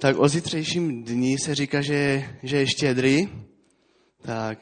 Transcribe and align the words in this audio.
Tak 0.00 0.18
o 0.18 0.28
zítřejším 0.28 1.04
dní 1.04 1.38
se 1.38 1.54
říká, 1.54 1.82
že, 1.82 2.30
že 2.42 2.56
je 2.56 2.66
štědrý, 2.66 3.28
tak 4.22 4.58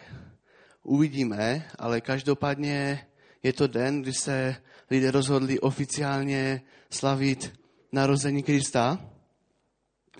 uvidíme, 0.82 1.68
ale 1.78 2.00
každopádně 2.00 3.06
je 3.42 3.52
to 3.52 3.66
den, 3.66 4.02
kdy 4.02 4.12
se 4.12 4.56
lidé 4.90 5.10
rozhodli 5.10 5.60
oficiálně 5.60 6.62
slavit 6.90 7.52
narození 7.92 8.42
Krista. 8.42 9.10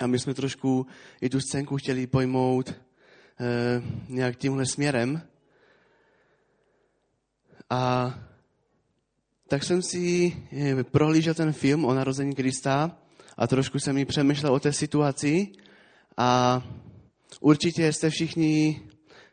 A 0.01 0.07
my 0.07 0.19
jsme 0.19 0.35
trošku 0.35 0.87
i 1.21 1.29
tu 1.29 1.41
scénku 1.41 1.77
chtěli 1.77 2.07
pojmout 2.07 2.71
eh, 2.71 2.77
nějak 4.09 4.37
tímhle 4.37 4.67
směrem. 4.67 5.23
A 7.71 8.15
tak 9.49 9.65
jsem 9.65 9.83
si 9.83 10.37
eh, 10.53 10.85
prohlížel 10.85 11.35
ten 11.35 11.53
film 11.53 11.85
o 11.85 11.95
narození 11.95 12.35
Krista 12.35 13.06
a 13.37 13.47
trošku 13.47 13.79
jsem 13.79 13.95
mi 13.95 14.05
přemýšlel 14.05 14.55
o 14.55 14.61
té 14.61 14.73
situaci. 14.73 15.49
A 16.17 16.63
určitě 17.41 17.93
jste 17.93 18.11
všichni, 18.11 18.81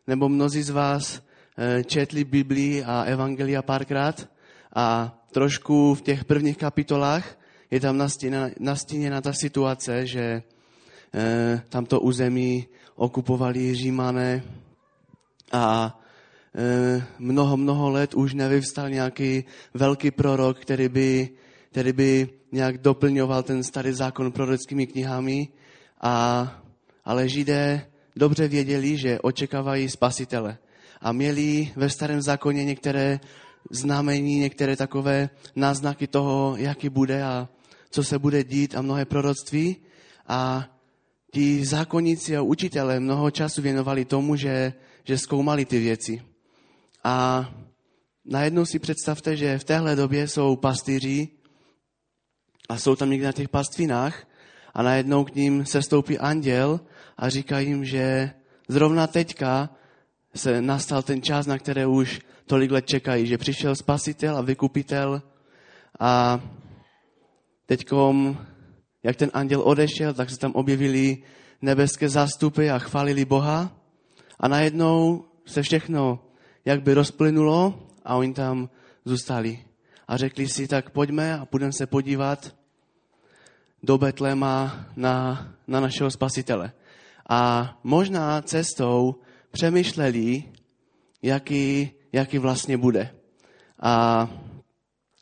nebo 0.07 0.29
mnozí 0.29 0.63
z 0.63 0.69
vás 0.69 1.21
eh, 1.57 1.83
četli 1.83 2.23
Biblii 2.23 2.83
a 2.83 3.03
Evangelia 3.03 3.61
párkrát. 3.61 4.29
A 4.75 5.17
trošku 5.31 5.95
v 5.95 6.01
těch 6.01 6.25
prvních 6.25 6.57
kapitolách 6.57 7.37
je 7.71 7.79
tam 7.79 7.97
nastíněna, 8.59 9.21
ta 9.21 9.33
situace, 9.33 10.07
že 10.07 10.43
eh, 11.13 11.61
tamto 11.69 11.99
území 12.01 12.67
okupovali 12.95 13.75
Římané. 13.75 14.43
A 15.51 15.99
eh, 16.55 17.05
mnoho, 17.19 17.57
mnoho 17.57 17.89
let 17.89 18.13
už 18.13 18.33
nevyvstal 18.33 18.89
nějaký 18.89 19.43
velký 19.73 20.11
prorok, 20.11 20.59
který 20.59 20.89
by, 20.89 21.29
který 21.73 21.93
by 21.93 22.29
nějak 22.51 22.77
doplňoval 22.77 23.43
ten 23.43 23.63
starý 23.63 23.93
zákon 23.93 24.31
prorockými 24.31 24.87
knihami, 24.87 25.47
a, 26.01 26.13
ale 27.05 27.29
Židé 27.29 27.89
dobře 28.15 28.47
věděli, 28.47 28.97
že 28.97 29.19
očekávají 29.19 29.89
spasitele. 29.89 30.57
A 31.01 31.11
měli 31.11 31.73
ve 31.75 31.89
starém 31.89 32.21
zákoně 32.21 32.65
některé 32.65 33.19
znamení, 33.71 34.39
některé 34.39 34.77
takové 34.77 35.29
náznaky 35.55 36.07
toho, 36.07 36.55
jaký 36.57 36.89
bude 36.89 37.23
a 37.23 37.49
co 37.89 38.03
se 38.03 38.19
bude 38.19 38.43
dít 38.43 38.75
a 38.77 38.81
mnohé 38.81 39.05
proroctví. 39.05 39.75
A 40.27 40.69
ti 41.33 41.65
zákonníci 41.65 42.37
a 42.37 42.41
učitelé 42.41 42.99
mnoho 42.99 43.31
času 43.31 43.61
věnovali 43.61 44.05
tomu, 44.05 44.35
že, 44.35 44.73
že 45.03 45.17
zkoumali 45.17 45.65
ty 45.65 45.79
věci. 45.79 46.21
A 47.03 47.49
najednou 48.25 48.65
si 48.65 48.79
představte, 48.79 49.35
že 49.35 49.57
v 49.57 49.63
téhle 49.63 49.95
době 49.95 50.27
jsou 50.27 50.55
pastýři, 50.55 51.42
a 52.69 52.77
jsou 52.77 52.95
tam 52.95 53.09
někde 53.09 53.25
na 53.25 53.31
těch 53.31 53.49
pastvinách 53.49 54.27
a 54.73 54.83
najednou 54.83 55.23
k 55.23 55.35
ním 55.35 55.65
se 55.65 55.81
stoupí 55.81 56.19
anděl 56.19 56.79
a 57.17 57.29
říká 57.29 57.59
jim, 57.59 57.85
že 57.85 58.31
zrovna 58.67 59.07
teďka 59.07 59.69
se 60.35 60.61
nastal 60.61 61.03
ten 61.03 61.21
čas, 61.21 61.45
na 61.45 61.57
které 61.57 61.87
už 61.87 62.21
tolik 62.45 62.71
let 62.71 62.87
čekají, 62.87 63.27
že 63.27 63.37
přišel 63.37 63.75
spasitel 63.75 64.37
a 64.37 64.41
vykupitel 64.41 65.21
a 65.99 66.41
teďkom, 67.65 68.37
jak 69.03 69.15
ten 69.15 69.31
anděl 69.33 69.61
odešel, 69.61 70.13
tak 70.13 70.29
se 70.29 70.37
tam 70.37 70.51
objevili 70.51 71.23
nebeské 71.61 72.09
zástupy 72.09 72.69
a 72.69 72.79
chválili 72.79 73.25
Boha 73.25 73.71
a 74.39 74.47
najednou 74.47 75.25
se 75.45 75.61
všechno 75.61 76.19
jak 76.65 76.81
by 76.81 76.93
rozplynulo 76.93 77.87
a 78.05 78.15
oni 78.15 78.33
tam 78.33 78.69
zůstali. 79.05 79.59
A 80.07 80.17
řekli 80.17 80.47
si, 80.47 80.67
tak 80.67 80.89
pojďme 80.89 81.39
a 81.39 81.47
budeme 81.51 81.73
se 81.73 81.87
podívat 81.87 82.55
do 83.83 83.97
Betlema 83.97 84.85
na, 84.95 85.47
na 85.67 85.79
našeho 85.79 86.11
spasitele. 86.11 86.71
A 87.29 87.73
možná 87.83 88.41
cestou 88.41 89.15
přemýšleli, 89.51 90.43
jaký, 91.21 91.91
jaký 92.11 92.37
vlastně 92.37 92.77
bude. 92.77 93.09
A 93.79 94.27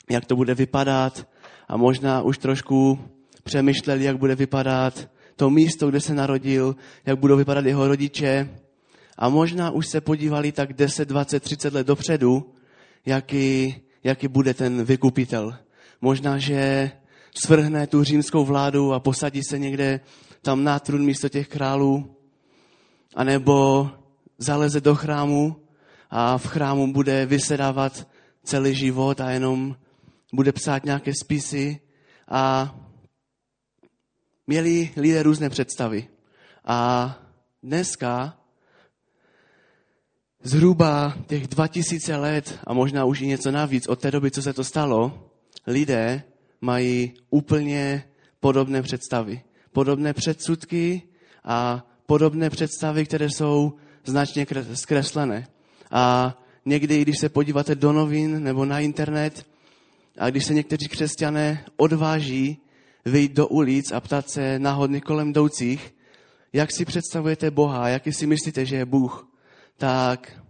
jak 0.10 0.26
to 0.26 0.36
bude 0.36 0.54
vypadat. 0.56 1.28
A 1.68 1.78
možná 1.78 2.22
už 2.22 2.38
trošku 2.38 3.00
přemýšleli, 3.44 4.04
jak 4.04 4.18
bude 4.18 4.36
vypadat 4.36 5.10
to 5.36 5.50
místo, 5.50 5.90
kde 5.90 6.02
se 6.02 6.14
narodil, 6.14 6.76
jak 7.06 7.20
budou 7.20 7.38
vypadat 7.38 7.66
jeho 7.66 7.88
rodiče. 7.88 8.50
A 9.18 9.30
možná 9.30 9.72
už 9.72 9.88
se 9.88 10.02
podívali 10.02 10.52
tak 10.52 10.74
10, 10.74 11.08
20, 11.08 11.40
30 11.40 11.74
let 11.74 11.88
dopředu, 11.88 12.54
jaký, 13.06 13.76
jaký 14.04 14.28
bude 14.28 14.54
ten 14.54 14.84
vykupitel. 14.84 15.58
Možná, 16.02 16.38
že 16.38 16.92
svrhne 17.36 17.88
tu 17.88 18.04
římskou 18.04 18.46
vládu 18.46 18.94
a 18.94 19.00
posadí 19.00 19.44
se 19.44 19.60
někde 19.60 20.00
tam 20.42 20.64
na 20.64 20.80
trůn 20.80 21.06
místo 21.06 21.30
těch 21.30 21.48
králů, 21.48 22.16
anebo 23.16 23.90
zaleze 24.38 24.82
do 24.82 24.96
chrámu 24.96 25.56
a 26.10 26.38
v 26.38 26.48
chrámu 26.48 26.94
bude 26.94 27.26
vysedávat 27.26 28.08
celý 28.44 28.76
život 28.76 29.22
a 29.22 29.32
jenom 29.32 29.76
bude 30.34 30.52
psát 30.52 30.86
nějaké 30.86 31.12
spisy 31.24 31.80
a 32.28 32.76
měli 34.48 34.92
lidé 34.98 35.24
různé 35.24 35.50
představy. 35.50 36.08
A 36.66 37.20
dneska 37.64 38.41
zhruba 40.44 41.18
těch 41.28 41.48
2000 41.48 42.16
let 42.16 42.60
a 42.68 42.74
možná 42.74 43.06
už 43.06 43.22
i 43.22 43.28
něco 43.28 43.52
navíc 43.52 43.88
od 43.88 44.00
té 44.00 44.12
doby, 44.12 44.32
co 44.32 44.42
se 44.42 44.54
to 44.54 44.64
stalo, 44.64 45.30
lidé 45.68 46.24
mají 46.62 47.14
úplně 47.30 48.04
podobné 48.40 48.82
představy. 48.82 49.42
Podobné 49.72 50.14
předsudky 50.14 51.02
a 51.44 51.88
podobné 52.06 52.50
představy, 52.50 53.06
které 53.06 53.30
jsou 53.30 53.74
značně 54.06 54.46
zkreslené. 54.74 55.48
A 55.92 56.38
někdy, 56.66 57.02
když 57.02 57.20
se 57.20 57.30
podíváte 57.30 57.76
do 57.76 57.92
novin 57.92 58.44
nebo 58.44 58.66
na 58.66 58.80
internet, 58.80 59.46
a 60.18 60.30
když 60.30 60.46
se 60.46 60.54
někteří 60.54 60.88
křesťané 60.88 61.66
odváží 61.78 62.58
vyjít 63.06 63.34
do 63.34 63.48
ulic 63.48 63.92
a 63.92 64.00
ptát 64.00 64.30
se 64.30 64.60
náhodně 64.60 65.02
kolem 65.02 65.30
jdoucích, 65.30 65.94
jak 66.54 66.72
si 66.72 66.86
představujete 66.86 67.52
Boha, 67.52 67.88
jaký 67.88 68.14
si 68.14 68.28
myslíte, 68.28 68.66
že 68.66 68.76
je 68.76 68.86
Bůh, 68.86 69.31
tak 69.82 70.42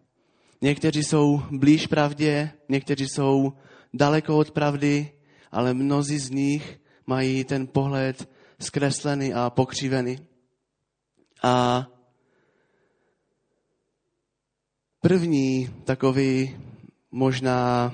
někteří 0.61 1.03
jsou 1.03 1.41
blíž 1.51 1.87
pravdě, 1.87 2.51
někteří 2.69 3.07
jsou 3.07 3.53
daleko 3.93 4.37
od 4.37 4.51
pravdy 4.51 5.11
ale 5.51 5.73
mnozí 5.73 6.19
z 6.19 6.29
nich 6.29 6.79
mají 7.07 7.43
ten 7.43 7.67
pohled 7.67 8.29
zkreslený 8.59 9.33
a 9.33 9.49
pokřivený. 9.49 10.19
A 11.43 11.87
první 15.01 15.69
takový 15.83 16.57
možná, 17.11 17.91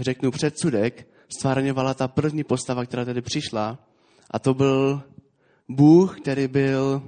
řeknu, 0.00 0.30
předsudek 0.30 1.08
stvárňovala 1.38 1.94
ta 1.94 2.08
první 2.08 2.44
postava, 2.44 2.84
která 2.84 3.04
tady 3.04 3.22
přišla. 3.22 3.78
A 4.30 4.38
to 4.38 4.54
byl 4.54 5.02
Bůh, 5.68 6.20
který 6.20 6.48
byl 6.48 7.02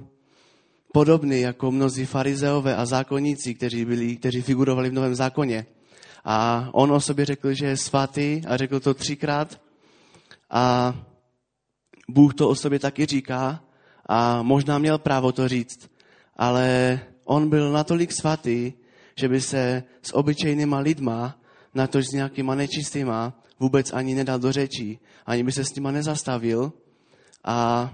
podobný 0.93 1.41
jako 1.41 1.71
mnozí 1.71 2.05
farizeové 2.05 2.75
a 2.75 2.85
zákonníci, 2.85 3.55
kteří, 3.55 3.85
byli, 3.85 4.15
kteří 4.17 4.41
figurovali 4.41 4.89
v 4.89 4.93
Novém 4.93 5.15
zákoně. 5.15 5.65
A 6.25 6.69
on 6.71 6.91
o 6.91 7.01
sobě 7.01 7.25
řekl, 7.25 7.53
že 7.53 7.65
je 7.65 7.77
svatý 7.77 8.41
a 8.47 8.57
řekl 8.57 8.79
to 8.79 8.93
třikrát. 8.93 9.61
A 10.49 10.95
Bůh 12.09 12.33
to 12.33 12.49
o 12.49 12.55
sobě 12.55 12.79
taky 12.79 13.05
říká 13.05 13.63
a 14.05 14.43
možná 14.43 14.77
měl 14.77 14.97
právo 14.97 15.31
to 15.31 15.47
říct, 15.47 15.89
ale 16.37 16.99
on 17.25 17.49
byl 17.49 17.71
natolik 17.71 18.11
svatý, 18.11 18.73
že 19.15 19.29
by 19.29 19.41
se 19.41 19.83
s 20.01 20.15
obyčejnýma 20.15 20.79
lidma, 20.79 21.39
natož 21.73 22.05
s 22.07 22.11
nějakýma 22.11 22.55
nečistýma, 22.55 23.33
vůbec 23.59 23.93
ani 23.93 24.15
nedal 24.15 24.39
do 24.39 24.51
řečí, 24.51 24.99
ani 25.25 25.43
by 25.43 25.51
se 25.51 25.65
s 25.65 25.75
nima 25.75 25.91
nezastavil. 25.91 26.73
A 27.43 27.89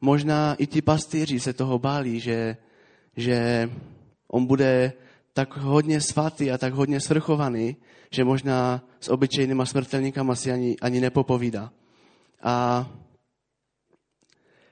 možná 0.00 0.54
i 0.54 0.66
ti 0.66 0.82
pastýři 0.82 1.40
se 1.40 1.52
toho 1.52 1.78
báli, 1.78 2.20
že, 2.20 2.56
že 3.16 3.70
on 4.28 4.46
bude 4.46 4.92
tak 5.32 5.56
hodně 5.56 6.00
svatý 6.00 6.50
a 6.50 6.58
tak 6.58 6.72
hodně 6.72 7.00
svrchovaný, 7.00 7.76
že 8.10 8.24
možná 8.24 8.84
s 9.00 9.08
obyčejnýma 9.08 9.66
smrtelníkama 9.66 10.34
si 10.34 10.52
ani, 10.52 10.76
ani 10.82 11.00
nepopovídá. 11.00 11.72
A 12.42 12.86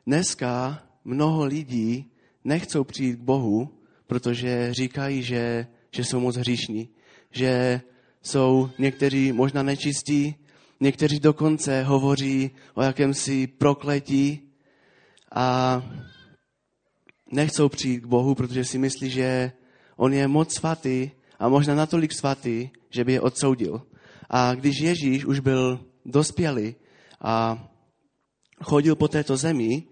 dneska 0.06 0.82
mnoho 1.04 1.44
lidí 1.44 2.10
nechcou 2.44 2.84
přijít 2.84 3.16
k 3.16 3.22
Bohu, 3.22 3.68
protože 4.06 4.74
říkají, 4.74 5.22
že, 5.22 5.66
že 5.94 6.04
jsou 6.04 6.20
moc 6.20 6.36
hříšní, 6.36 6.88
že 7.30 7.80
jsou 8.22 8.70
někteří 8.78 9.32
možná 9.32 9.62
nečistí, 9.62 10.34
někteří 10.80 11.20
dokonce 11.20 11.82
hovoří 11.82 12.50
o 12.74 12.82
jakémsi 12.82 13.46
prokletí 13.46 14.47
a 15.32 15.82
nechcou 17.32 17.68
přijít 17.68 18.00
k 18.00 18.06
Bohu, 18.06 18.34
protože 18.34 18.64
si 18.64 18.78
myslí, 18.78 19.10
že 19.10 19.52
on 19.96 20.12
je 20.12 20.28
moc 20.28 20.54
svatý 20.54 21.10
a 21.38 21.48
možná 21.48 21.74
natolik 21.74 22.12
svatý, 22.12 22.68
že 22.90 23.04
by 23.04 23.12
je 23.12 23.20
odsoudil. 23.20 23.82
A 24.30 24.54
když 24.54 24.80
Ježíš 24.80 25.24
už 25.24 25.40
byl 25.40 25.80
dospělý 26.04 26.74
a 27.20 27.64
chodil 28.62 28.96
po 28.96 29.08
této 29.08 29.36
zemi, 29.36 29.82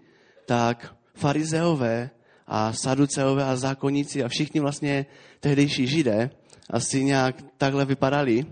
tak 0.45 0.95
farizeové 1.15 2.09
a 2.47 2.73
saduceové 2.73 3.43
a 3.43 3.55
zákonníci 3.55 4.23
a 4.23 4.27
všichni 4.27 4.59
vlastně 4.59 5.05
tehdejší 5.39 5.87
židé 5.87 6.29
asi 6.69 7.03
nějak 7.03 7.35
takhle 7.57 7.85
vypadali, 7.85 8.45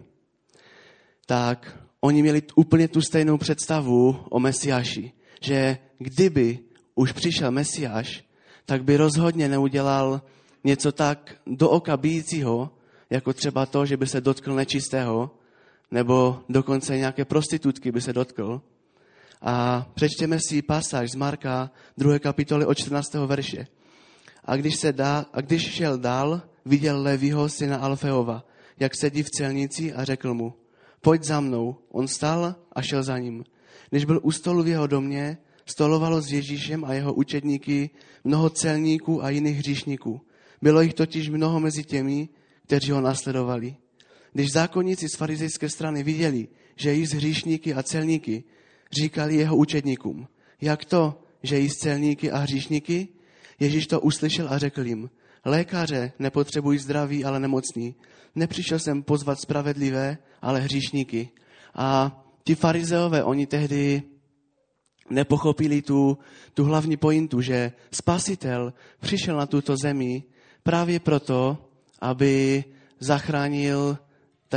tak 1.26 1.80
oni 2.02 2.22
měli 2.22 2.42
úplně 2.56 2.88
tu 2.88 3.02
stejnou 3.02 3.38
představu 3.38 4.18
o 4.30 4.40
Mesiáši, 4.40 5.12
že 5.42 5.78
kdyby 5.98 6.60
už 6.96 7.12
přišel 7.12 7.52
Mesiáš, 7.52 8.24
tak 8.66 8.84
by 8.84 8.98
rozhodně 8.98 9.50
neudělal 9.50 10.22
něco 10.64 10.92
tak 10.92 11.36
do 11.48 11.70
oka 11.70 11.98
bíjícího, 11.98 12.70
jako 13.10 13.34
třeba 13.34 13.66
to, 13.66 13.86
že 13.86 13.98
by 13.98 14.08
se 14.08 14.22
dotkl 14.22 14.56
nečistého, 14.56 15.32
nebo 15.92 16.40
dokonce 16.50 16.98
nějaké 16.98 17.26
prostitutky 17.26 17.92
by 17.92 18.02
se 18.02 18.14
dotkl. 18.14 18.62
A 19.42 19.86
přečtěme 19.94 20.40
si 20.40 20.62
pasáž 20.62 21.12
z 21.12 21.16
Marka 21.16 21.72
2. 21.98 22.20
kapitoly 22.20 22.66
od 22.66 22.74
14. 22.74 23.14
verše. 23.14 23.68
A 24.46 24.56
když, 24.56 24.76
se 24.76 24.94
dá, 24.94 25.26
a 25.34 25.42
když 25.42 25.72
šel 25.72 25.98
dál, 25.98 26.42
viděl 26.66 27.02
Levího 27.02 27.50
syna 27.50 27.78
Alfeova, 27.78 28.46
jak 28.80 28.96
sedí 28.96 29.24
v 29.24 29.30
celnici 29.30 29.94
a 29.94 30.04
řekl 30.04 30.34
mu, 30.34 30.54
pojď 31.02 31.24
za 31.24 31.40
mnou. 31.40 31.76
On 31.92 32.08
stál 32.08 32.56
a 32.72 32.82
šel 32.82 33.04
za 33.04 33.18
ním. 33.18 33.44
Když 33.90 34.06
byl 34.06 34.20
u 34.24 34.32
stolu 34.32 34.64
v 34.64 34.68
jeho 34.68 34.88
domě, 34.88 35.38
stolovalo 35.66 36.22
s 36.22 36.32
Ježíšem 36.32 36.86
a 36.86 36.94
jeho 36.94 37.14
učedníky 37.14 37.90
mnoho 38.24 38.50
celníků 38.50 39.24
a 39.24 39.30
jiných 39.30 39.58
hříšníků. 39.58 40.22
Bylo 40.62 40.82
jich 40.82 40.94
totiž 40.94 41.30
mnoho 41.30 41.60
mezi 41.60 41.84
těmi, 41.84 42.30
kteří 42.66 42.92
ho 42.92 43.02
nasledovali. 43.02 43.76
Když 44.34 44.52
zákonníci 44.52 45.10
z 45.10 45.16
farizejské 45.16 45.70
strany 45.70 46.04
viděli, 46.04 46.48
že 46.76 46.94
jí 46.94 47.06
z 47.06 47.14
hříšníky 47.14 47.74
a 47.74 47.84
celníky, 47.84 48.44
říkali 48.92 49.36
jeho 49.36 49.58
učedníkům, 49.58 50.28
jak 50.62 50.86
to, 50.86 51.22
že 51.44 51.60
jí 51.60 51.70
z 51.70 51.78
celníky 51.78 52.32
a 52.32 52.38
hříšníky? 52.38 53.08
Ježíš 53.60 53.88
to 53.88 54.02
uslyšel 54.02 54.48
a 54.50 54.58
řekl 54.58 54.86
jim, 54.86 55.10
lékaře 55.46 56.12
nepotřebují 56.20 56.80
zdraví, 56.80 57.26
ale 57.26 57.40
nemocní. 57.40 57.96
Nepřišel 58.36 58.80
jsem 58.80 59.04
pozvat 59.04 59.40
spravedlivé, 59.40 60.18
ale 60.42 60.60
hříšníky. 60.60 61.30
A 61.76 62.22
ti 62.44 62.56
farizeové, 62.56 63.24
oni 63.24 63.48
tehdy 63.48 64.04
nepochopili 65.10 65.82
tu, 65.82 66.18
tu 66.54 66.64
hlavní 66.64 66.98
pointu, 66.98 67.42
že 67.42 67.72
spasitel 67.92 68.74
přišel 69.00 69.38
na 69.38 69.46
tuto 69.46 69.78
zemi 69.78 70.24
právě 70.64 71.00
proto, 71.00 71.58
aby 72.02 72.64
zachránil 73.00 73.98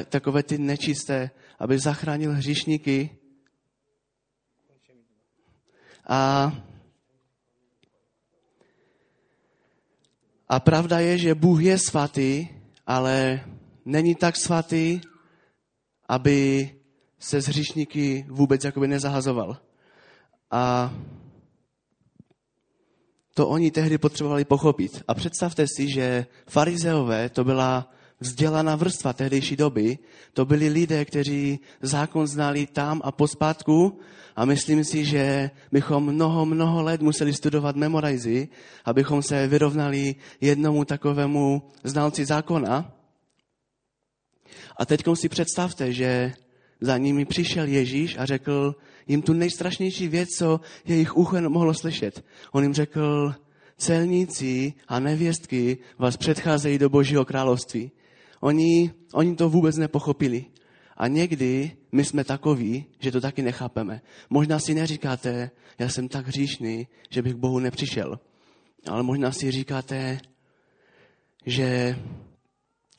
takové 0.09 0.43
ty 0.43 0.59
nečisté, 0.59 1.31
aby 1.59 1.79
zachránil 1.79 2.33
hříšníky. 2.33 3.11
A, 6.07 6.53
a 10.49 10.61
pravda 10.61 10.99
je, 10.99 11.19
že 11.19 11.35
Bůh 11.35 11.63
je 11.63 11.79
svatý, 11.79 12.49
ale 12.87 13.45
není 13.85 14.15
tak 14.15 14.37
svatý, 14.37 15.01
aby 16.09 16.71
se 17.19 17.41
z 17.41 17.47
hříšníky 17.47 18.27
vůbec 18.29 18.65
jakoby 18.65 18.89
nezahazoval. 18.89 19.68
A 20.51 20.95
to 23.35 23.49
oni 23.49 23.71
tehdy 23.71 23.99
potřebovali 23.99 24.45
pochopit. 24.45 25.03
A 25.09 25.15
představte 25.15 25.67
si, 25.77 25.91
že 25.91 26.27
farizeové 26.47 27.29
to 27.29 27.45
byla 27.45 27.93
vzdělaná 28.21 28.77
vrstva 28.77 29.13
tehdejší 29.13 29.57
doby. 29.57 29.99
To 30.33 30.45
byli 30.45 30.69
lidé, 30.69 31.05
kteří 31.05 31.61
zákon 31.83 32.27
znali 32.27 32.67
tam 32.67 33.01
a 33.05 33.13
pospátku 33.13 33.99
a 34.37 34.45
myslím 34.45 34.85
si, 34.85 35.05
že 35.05 35.51
bychom 35.73 36.15
mnoho, 36.15 36.47
mnoho 36.47 36.83
let 36.83 37.03
museli 37.03 37.33
studovat 37.33 37.77
memorizy, 37.77 38.49
abychom 38.85 39.23
se 39.23 39.47
vyrovnali 39.47 40.15
jednomu 40.41 40.85
takovému 40.85 41.63
znalci 41.85 42.25
zákona. 42.25 42.93
A 44.77 44.87
teď 44.87 45.05
si 45.15 45.29
představte, 45.29 45.93
že 45.93 46.33
za 46.81 46.99
nimi 46.99 47.25
přišel 47.25 47.67
Ježíš 47.67 48.19
a 48.19 48.27
řekl 48.27 48.75
jim 49.09 49.23
tu 49.23 49.33
nejstrašnější 49.33 50.09
věc, 50.09 50.29
co 50.39 50.61
jejich 50.85 51.17
ucho 51.17 51.51
mohlo 51.51 51.75
slyšet. 51.75 52.25
On 52.53 52.63
jim 52.63 52.75
řekl, 52.75 53.35
celníci 53.77 54.73
a 54.89 55.01
nevěstky 55.01 55.79
vás 55.99 56.17
předcházejí 56.17 56.79
do 56.79 56.89
Božího 56.89 57.25
království. 57.25 57.91
Oni, 58.41 58.93
oni 59.13 59.37
to 59.37 59.49
vůbec 59.49 59.77
nepochopili. 59.77 60.45
A 60.97 61.09
někdy 61.09 61.71
my 61.93 62.05
jsme 62.05 62.25
takoví, 62.25 62.85
že 62.99 63.13
to 63.13 63.21
taky 63.21 63.43
nechápeme. 63.43 64.01
Možná 64.31 64.59
si 64.59 64.75
neříkáte, 64.75 65.51
já 65.79 65.89
jsem 65.89 66.09
tak 66.09 66.27
hříšný, 66.27 66.89
že 67.11 67.23
bych 67.23 67.35
k 67.35 67.39
Bohu 67.39 67.59
nepřišel. 67.59 68.21
Ale 68.87 69.03
možná 69.03 69.33
si 69.33 69.51
říkáte, 69.51 70.21
že 71.47 71.97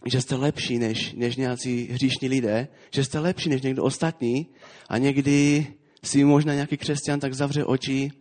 že 0.06 0.22
jste 0.22 0.36
lepší 0.36 0.78
než, 0.78 1.14
než 1.14 1.36
nějací 1.36 1.88
hříšní 1.92 2.30
lidé, 2.30 2.68
že 2.94 3.04
jste 3.04 3.20
lepší 3.20 3.50
než 3.50 3.62
někdo 3.62 3.84
ostatní 3.84 4.48
a 4.90 4.98
někdy 4.98 5.68
si 6.04 6.24
možná 6.24 6.54
nějaký 6.54 6.78
křesťan 6.78 7.20
tak 7.20 7.34
zavře 7.34 7.66
oči 7.66 8.12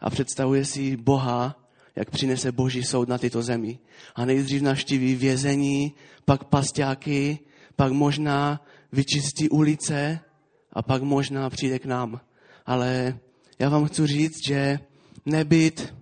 a 0.00 0.10
představuje 0.10 0.64
si 0.64 0.96
Boha, 0.96 1.68
jak 1.96 2.10
přinese 2.10 2.52
boží 2.52 2.82
soud 2.82 3.08
na 3.08 3.18
tyto 3.18 3.42
zemi. 3.42 3.78
A 4.14 4.24
nejdřív 4.24 4.62
naštíví 4.62 5.14
vězení, 5.14 5.92
pak 6.24 6.44
pastáky, 6.44 7.38
pak 7.76 7.92
možná 7.92 8.64
vyčistí 8.92 9.48
ulice 9.48 10.20
a 10.72 10.82
pak 10.82 11.02
možná 11.02 11.50
přijde 11.50 11.78
k 11.78 11.86
nám. 11.86 12.20
Ale 12.66 13.18
já 13.58 13.68
vám 13.68 13.84
chci 13.84 14.06
říct, 14.06 14.46
že 14.46 14.80
nebyt, 15.26 15.94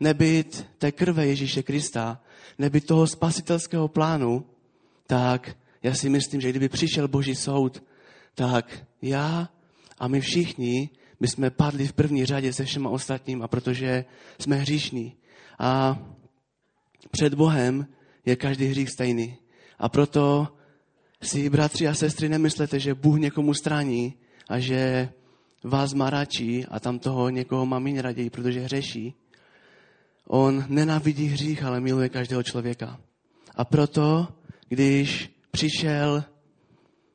nebyt 0.00 0.66
té 0.78 0.92
krve 0.92 1.26
Ježíše 1.26 1.62
Krista, 1.62 2.20
nebyt 2.58 2.86
toho 2.86 3.06
spasitelského 3.06 3.88
plánu, 3.88 4.44
tak 5.06 5.56
já 5.82 5.94
si 5.94 6.08
myslím, 6.08 6.40
že 6.40 6.50
kdyby 6.50 6.68
přišel 6.68 7.08
Boží 7.08 7.34
soud, 7.34 7.82
tak 8.34 8.86
já 9.02 9.48
a 9.98 10.08
my 10.08 10.20
všichni 10.20 10.90
bychom 11.20 11.50
padli 11.50 11.86
v 11.86 11.92
první 11.92 12.26
řadě 12.26 12.52
se 12.52 12.64
všema 12.64 12.90
ostatníma, 12.90 13.48
protože 13.48 14.04
jsme 14.38 14.56
hříšní. 14.56 15.16
A 15.58 15.98
před 17.10 17.34
Bohem 17.34 17.86
je 18.26 18.36
každý 18.36 18.66
hřích 18.66 18.90
stejný. 18.90 19.36
A 19.78 19.88
proto 19.88 20.48
si, 21.22 21.50
bratři 21.50 21.88
a 21.88 21.94
sestry, 21.94 22.28
nemyslete, 22.28 22.80
že 22.80 22.94
Bůh 22.94 23.18
někomu 23.18 23.54
strání 23.54 24.14
a 24.48 24.58
že 24.58 25.08
vás 25.64 25.94
má 25.94 26.10
radši 26.10 26.66
a 26.70 26.80
tam 26.80 26.98
toho 26.98 27.28
někoho 27.28 27.66
má 27.66 27.78
méně 27.78 28.02
raději, 28.02 28.30
protože 28.30 28.60
hřeší. 28.60 29.14
On 30.28 30.64
nenávidí 30.68 31.26
hřích, 31.26 31.62
ale 31.62 31.80
miluje 31.80 32.08
každého 32.08 32.42
člověka. 32.42 33.00
A 33.54 33.64
proto 33.64 34.28
když 34.68 35.30
přišel, 35.50 36.24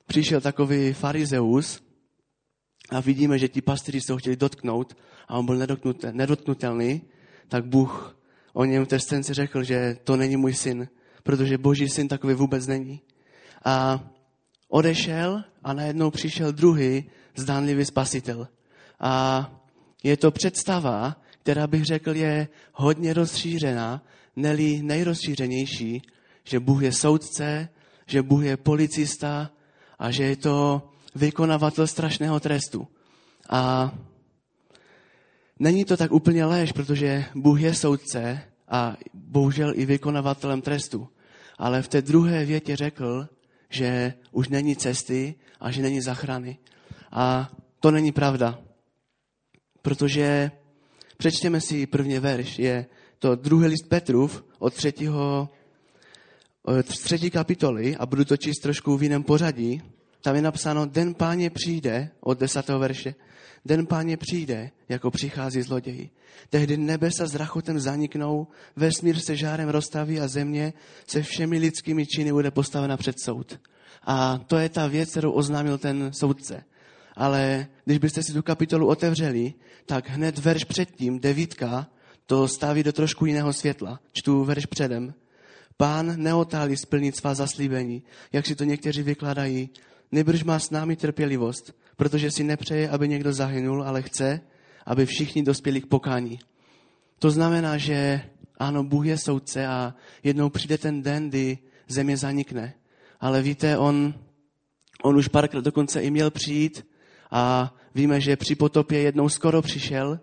přišel 0.05 0.41
takový 0.41 0.93
farizeus 0.93 1.83
a 2.91 2.99
vidíme, 2.99 3.39
že 3.39 3.47
ti 3.47 3.61
pastýři 3.61 4.01
se 4.01 4.13
ho 4.13 4.19
chtěli 4.19 4.35
dotknout 4.35 4.97
a 5.27 5.37
on 5.37 5.45
byl 5.45 5.67
nedotknutelný, 6.11 7.01
tak 7.47 7.65
Bůh 7.65 8.17
o 8.53 8.65
něm 8.65 8.85
v 8.85 8.87
té 8.87 8.99
scénce 8.99 9.33
řekl, 9.33 9.63
že 9.63 9.97
to 10.03 10.15
není 10.15 10.37
můj 10.37 10.53
syn, 10.53 10.87
protože 11.23 11.57
boží 11.57 11.89
syn 11.89 12.07
takový 12.07 12.33
vůbec 12.33 12.67
není. 12.67 13.01
A 13.65 14.03
odešel 14.67 15.43
a 15.63 15.73
najednou 15.73 16.11
přišel 16.11 16.51
druhý 16.51 17.09
zdánlivý 17.35 17.85
spasitel. 17.85 18.47
A 18.99 19.45
je 20.03 20.17
to 20.17 20.31
představa, 20.31 21.15
která 21.39 21.67
bych 21.67 21.85
řekl 21.85 22.15
je 22.15 22.47
hodně 22.73 23.13
rozšířená, 23.13 24.03
neli 24.35 24.81
nejrozšířenější 24.83 26.01
že 26.43 26.59
Bůh 26.59 26.83
je 26.83 26.91
soudce, 26.91 27.69
že 28.05 28.21
Bůh 28.21 28.43
je 28.43 28.57
policista 28.57 29.51
a 29.99 30.11
že 30.11 30.23
je 30.23 30.35
to 30.35 30.90
vykonavatel 31.15 31.87
strašného 31.87 32.39
trestu. 32.39 32.87
A 33.49 33.91
není 35.59 35.85
to 35.85 35.97
tak 35.97 36.11
úplně 36.11 36.45
léž, 36.45 36.71
protože 36.71 37.25
Bůh 37.35 37.61
je 37.61 37.73
soudce 37.73 38.41
a 38.67 38.97
bohužel 39.13 39.73
i 39.75 39.85
vykonavatelem 39.85 40.61
trestu. 40.61 41.07
Ale 41.57 41.81
v 41.81 41.87
té 41.87 42.01
druhé 42.01 42.45
větě 42.45 42.75
řekl, 42.75 43.27
že 43.69 44.13
už 44.31 44.49
není 44.49 44.75
cesty 44.75 45.35
a 45.59 45.71
že 45.71 45.81
není 45.81 46.01
zachrany. 46.01 46.57
A 47.11 47.51
to 47.79 47.91
není 47.91 48.11
pravda. 48.11 48.59
Protože 49.81 50.51
přečtěme 51.17 51.61
si 51.61 51.87
první 51.87 52.19
verš, 52.19 52.59
je 52.59 52.85
to 53.19 53.35
druhý 53.35 53.67
list 53.67 53.89
Petrův 53.89 54.43
od 54.59 54.73
třetího 54.73 55.49
Eh, 56.67 56.83
třetí 56.83 57.29
kapitoly 57.29 57.97
a 57.97 58.05
budu 58.05 58.25
to 58.25 58.37
číst 58.37 58.59
trošku 58.59 58.97
v 58.97 59.03
jiném 59.03 59.23
pořadí. 59.23 59.81
Tam 60.21 60.35
je 60.35 60.41
napsáno, 60.41 60.85
den 60.85 61.13
páně 61.13 61.49
přijde, 61.49 62.09
od 62.19 62.39
desátého 62.39 62.79
verše, 62.79 63.15
den 63.65 63.85
páně 63.85 64.17
přijde, 64.17 64.71
jako 64.89 65.11
přichází 65.11 65.61
zloději. 65.61 66.09
Tehdy 66.49 66.77
nebesa 66.77 67.27
s 67.27 67.35
rachotem 67.35 67.79
zaniknou, 67.79 68.47
vesmír 68.75 69.19
se 69.19 69.35
žárem 69.35 69.69
rozstaví 69.69 70.19
a 70.19 70.27
země 70.27 70.73
se 71.07 71.21
všemi 71.21 71.57
lidskými 71.57 72.05
činy 72.05 72.31
bude 72.31 72.51
postavena 72.51 72.97
před 72.97 73.15
soud. 73.19 73.59
A 74.03 74.37
to 74.37 74.57
je 74.57 74.69
ta 74.69 74.87
věc, 74.87 75.11
kterou 75.11 75.31
oznámil 75.31 75.77
ten 75.77 76.11
soudce. 76.13 76.63
Ale 77.15 77.67
když 77.85 77.97
byste 77.97 78.23
si 78.23 78.33
tu 78.33 78.41
kapitolu 78.41 78.87
otevřeli, 78.87 79.53
tak 79.85 80.09
hned 80.09 80.37
verš 80.37 80.63
předtím, 80.63 81.19
devítka, 81.19 81.87
to 82.25 82.47
staví 82.47 82.83
do 82.83 82.93
trošku 82.93 83.25
jiného 83.25 83.53
světla. 83.53 83.99
Čtu 84.11 84.43
verš 84.43 84.65
předem. 84.65 85.13
Pán 85.77 86.13
neotálí 86.23 86.77
splnit 86.77 87.15
svá 87.15 87.33
zaslíbení, 87.33 88.03
jak 88.31 88.45
si 88.45 88.55
to 88.55 88.63
někteří 88.63 89.03
vykladají. 89.03 89.69
Nebrž 90.11 90.43
má 90.43 90.59
s 90.59 90.69
námi 90.69 90.95
trpělivost, 90.95 91.75
protože 91.95 92.31
si 92.31 92.43
nepřeje, 92.43 92.89
aby 92.89 93.07
někdo 93.07 93.33
zahynul, 93.33 93.83
ale 93.83 94.01
chce, 94.01 94.41
aby 94.85 95.05
všichni 95.05 95.43
dospěli 95.43 95.81
k 95.81 95.87
pokání. 95.87 96.39
To 97.19 97.31
znamená, 97.31 97.77
že 97.77 98.21
ano, 98.57 98.83
Bůh 98.83 99.05
je 99.05 99.17
soudce 99.17 99.67
a 99.67 99.93
jednou 100.23 100.49
přijde 100.49 100.77
ten 100.77 101.01
den, 101.01 101.29
kdy 101.29 101.57
země 101.87 102.17
zanikne. 102.17 102.73
Ale 103.19 103.41
víte, 103.41 103.77
on, 103.77 104.13
on 105.03 105.15
už 105.17 105.27
párkrát 105.27 105.63
dokonce 105.63 106.01
i 106.01 106.11
měl 106.11 106.31
přijít 106.31 106.87
a 107.31 107.73
víme, 107.95 108.21
že 108.21 108.35
při 108.35 108.55
potopě 108.55 108.99
jednou 108.99 109.29
skoro 109.29 109.61
přišel, 109.61 110.19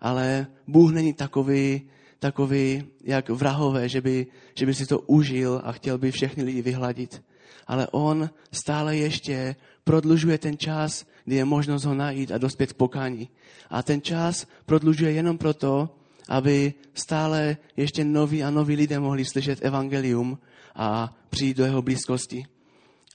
ale 0.00 0.46
Bůh 0.66 0.92
není 0.92 1.14
takový, 1.14 1.82
takový 2.18 2.84
jak 3.04 3.28
vrahové, 3.28 3.88
že 3.88 4.00
by, 4.00 4.26
že 4.54 4.66
by 4.66 4.74
si 4.74 4.86
to 4.86 4.98
užil 5.00 5.60
a 5.64 5.72
chtěl 5.72 5.98
by 5.98 6.12
všechny 6.12 6.42
lidi 6.42 6.62
vyhladit. 6.62 7.22
Ale 7.66 7.88
on 7.90 8.30
stále 8.52 8.96
ještě 8.96 9.56
prodlužuje 9.84 10.38
ten 10.38 10.58
čas, 10.58 11.06
kdy 11.24 11.36
je 11.36 11.44
možnost 11.44 11.84
ho 11.84 11.94
najít 11.94 12.32
a 12.32 12.38
dospět 12.38 12.72
k 12.72 12.76
pokání. 12.76 13.28
A 13.70 13.82
ten 13.82 14.02
čas 14.02 14.46
prodlužuje 14.66 15.12
jenom 15.12 15.38
proto, 15.38 15.96
aby 16.28 16.74
stále 16.94 17.56
ještě 17.76 18.04
noví 18.04 18.44
a 18.44 18.50
noví 18.50 18.76
lidé 18.76 19.00
mohli 19.00 19.24
slyšet 19.24 19.64
evangelium 19.64 20.38
a 20.74 21.16
přijít 21.30 21.56
do 21.56 21.64
jeho 21.64 21.82
blízkosti. 21.82 22.46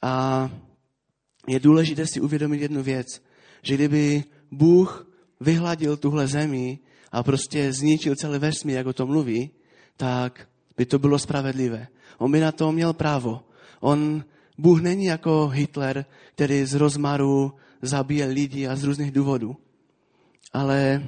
A 0.02 0.50
je 1.48 1.60
důležité 1.60 2.08
si 2.08 2.22
uvědomit 2.22 2.62
jednu 2.62 2.84
věc, 2.84 3.22
že 3.62 3.76
kdyby 3.76 4.24
Bůh 4.52 5.08
vyhladil 5.40 5.98
tuhle 5.98 6.28
zemi 6.28 6.80
a 7.12 7.24
prostě 7.24 7.74
zničil 7.74 8.16
celý 8.16 8.40
vesmír, 8.40 8.76
jak 8.76 8.88
o 8.88 8.94
tom 8.94 9.10
mluví, 9.10 9.50
tak 9.98 10.48
by 10.78 10.86
to 10.86 11.00
bylo 11.00 11.20
spravedlivé. 11.20 11.88
On 12.18 12.32
by 12.32 12.40
na 12.40 12.52
to 12.52 12.72
měl 12.72 12.94
právo. 12.94 13.44
On, 13.86 14.24
Bůh 14.58 14.82
není 14.82 15.06
jako 15.06 15.48
Hitler, 15.48 16.06
který 16.36 16.66
z 16.66 16.74
rozmaru 16.74 17.54
zabíje 17.82 18.26
lidi 18.26 18.68
a 18.68 18.76
z 18.76 18.84
různých 18.84 19.12
důvodů. 19.12 19.58
Ale 20.54 21.04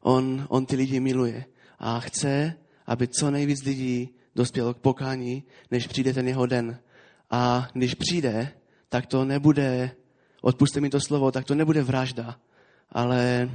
on, 0.00 0.46
on 0.48 0.66
ty 0.66 0.76
lidi 0.76 1.00
miluje 1.00 1.44
a 1.78 2.00
chce, 2.00 2.54
aby 2.86 3.08
co 3.08 3.30
nejvíc 3.30 3.64
lidí 3.64 4.08
dospělo 4.36 4.74
k 4.74 4.78
pokání, 4.78 5.42
než 5.70 5.86
přijde 5.86 6.14
ten 6.14 6.28
jeho 6.28 6.46
den. 6.46 6.78
A 7.30 7.68
když 7.72 7.94
přijde, 7.94 8.52
tak 8.88 9.06
to 9.06 9.24
nebude, 9.24 9.90
odpuste 10.42 10.80
mi 10.80 10.90
to 10.90 11.00
slovo, 11.00 11.32
tak 11.32 11.44
to 11.44 11.54
nebude 11.54 11.82
vražda, 11.82 12.40
ale 12.90 13.50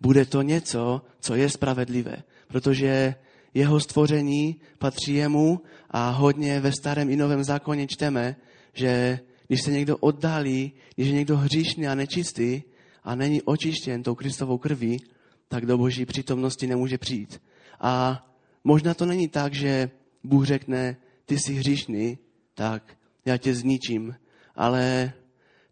bude 0.00 0.24
to 0.24 0.42
něco, 0.42 1.02
co 1.20 1.34
je 1.34 1.50
spravedlivé, 1.50 2.16
protože 2.48 3.14
jeho 3.54 3.80
stvoření 3.80 4.56
patří 4.78 5.14
jemu 5.14 5.60
a 5.90 6.10
hodně 6.10 6.60
ve 6.60 6.72
starém 6.72 7.10
i 7.10 7.16
novém 7.16 7.44
zákoně 7.44 7.86
čteme, 7.86 8.36
že 8.72 9.20
když 9.46 9.62
se 9.62 9.70
někdo 9.70 9.96
oddálí, 9.96 10.72
když 10.94 11.08
je 11.08 11.14
někdo 11.14 11.36
hříšný 11.36 11.88
a 11.88 11.94
nečistý 11.94 12.62
a 13.04 13.14
není 13.14 13.42
očištěn 13.42 14.02
tou 14.02 14.14
Kristovou 14.14 14.58
krví, 14.58 15.00
tak 15.48 15.66
do 15.66 15.78
boží 15.78 16.06
přítomnosti 16.06 16.66
nemůže 16.66 16.98
přijít. 16.98 17.42
A 17.80 18.26
možná 18.64 18.94
to 18.94 19.06
není 19.06 19.28
tak, 19.28 19.54
že 19.54 19.90
Bůh 20.24 20.46
řekne, 20.46 20.96
ty 21.26 21.38
jsi 21.38 21.54
hříšný, 21.54 22.18
tak 22.54 22.96
já 23.24 23.36
tě 23.36 23.54
zničím. 23.54 24.14
Ale 24.54 25.12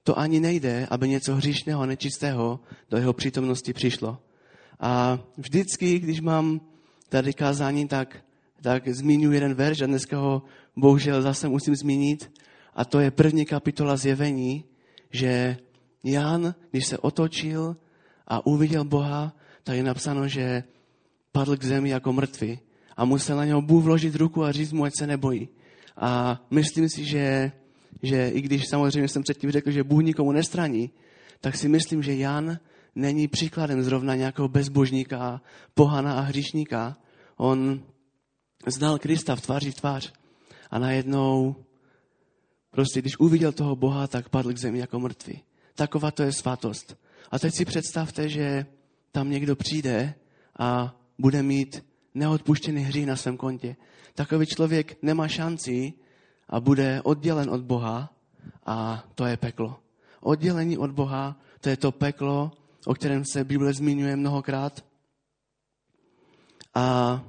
to 0.02 0.18
ani 0.18 0.40
nejde, 0.40 0.86
aby 0.90 1.08
něco 1.08 1.34
hříšného 1.34 1.82
a 1.82 1.86
nečistého 1.86 2.60
do 2.90 2.96
jeho 2.96 3.12
přítomnosti 3.12 3.72
přišlo. 3.72 4.18
A 4.80 5.18
vždycky, 5.36 5.98
když 5.98 6.20
mám 6.20 6.60
tady 7.08 7.32
kázání, 7.32 7.88
tak, 7.88 8.16
tak 8.62 8.88
zmíním 8.88 9.32
jeden 9.32 9.54
verš 9.54 9.80
a 9.80 9.86
dneska 9.86 10.18
ho 10.18 10.42
bohužel 10.76 11.22
zase 11.22 11.48
musím 11.48 11.76
zmínit. 11.76 12.30
A 12.74 12.84
to 12.84 13.00
je 13.00 13.10
první 13.10 13.44
kapitola 13.46 13.96
zjevení, 13.96 14.64
že 15.10 15.56
Jan, 16.04 16.54
když 16.70 16.86
se 16.86 16.98
otočil 16.98 17.76
a 18.26 18.46
uviděl 18.46 18.84
Boha, 18.84 19.36
tak 19.64 19.76
je 19.76 19.82
napsáno, 19.82 20.28
že 20.28 20.64
padl 21.32 21.56
k 21.56 21.64
zemi 21.64 21.90
jako 21.90 22.12
mrtvý 22.12 22.58
a 22.96 23.04
musel 23.04 23.36
na 23.36 23.44
něho 23.44 23.62
Bůh 23.62 23.84
vložit 23.84 24.14
ruku 24.14 24.44
a 24.44 24.52
říct 24.52 24.72
mu, 24.72 24.84
ať 24.84 24.92
se 24.98 25.06
nebojí. 25.06 25.48
A 25.96 26.40
myslím 26.50 26.88
si, 26.88 27.04
že, 27.04 27.52
že 28.02 28.28
i 28.28 28.40
když 28.40 28.68
samozřejmě 28.68 29.08
jsem 29.08 29.22
předtím 29.22 29.50
řekl, 29.50 29.70
že 29.70 29.84
Bůh 29.84 30.02
nikomu 30.02 30.32
nestraní, 30.32 30.90
tak 31.40 31.56
si 31.56 31.68
myslím, 31.68 32.02
že 32.02 32.16
Jan 32.16 32.58
není 32.98 33.28
příkladem 33.28 33.82
zrovna 33.82 34.14
nějakého 34.14 34.48
bezbožníka, 34.48 35.40
pohana 35.74 36.18
a 36.18 36.20
hříšníka. 36.20 36.96
On 37.36 37.82
znal 38.66 38.98
Krista 38.98 39.36
v 39.36 39.40
tváři 39.40 39.70
v 39.70 39.74
tvář. 39.74 40.12
A 40.70 40.78
najednou, 40.78 41.56
prostě 42.70 43.00
když 43.00 43.18
uviděl 43.18 43.52
toho 43.52 43.76
Boha, 43.76 44.06
tak 44.06 44.28
padl 44.28 44.52
k 44.52 44.58
zemi 44.58 44.78
jako 44.78 45.00
mrtvý. 45.00 45.42
Taková 45.74 46.10
to 46.10 46.22
je 46.22 46.32
svatost. 46.32 46.96
A 47.30 47.38
teď 47.38 47.54
si 47.54 47.64
představte, 47.64 48.28
že 48.28 48.66
tam 49.12 49.30
někdo 49.30 49.56
přijde 49.56 50.14
a 50.58 50.94
bude 51.18 51.42
mít 51.42 51.84
neodpuštěný 52.14 52.82
hřích 52.82 53.06
na 53.06 53.16
svém 53.16 53.36
kontě. 53.36 53.76
Takový 54.14 54.46
člověk 54.46 55.02
nemá 55.02 55.28
šanci 55.28 55.92
a 56.48 56.60
bude 56.60 57.02
oddělen 57.02 57.50
od 57.50 57.60
Boha 57.60 58.14
a 58.66 59.04
to 59.14 59.26
je 59.26 59.36
peklo. 59.36 59.78
Oddělení 60.20 60.78
od 60.78 60.90
Boha, 60.90 61.40
to 61.60 61.68
je 61.68 61.76
to 61.76 61.92
peklo, 61.92 62.52
o 62.88 62.94
kterém 62.94 63.24
se 63.24 63.44
Bible 63.44 63.72
zmiňuje 63.72 64.16
mnohokrát. 64.16 64.84
A 66.74 67.20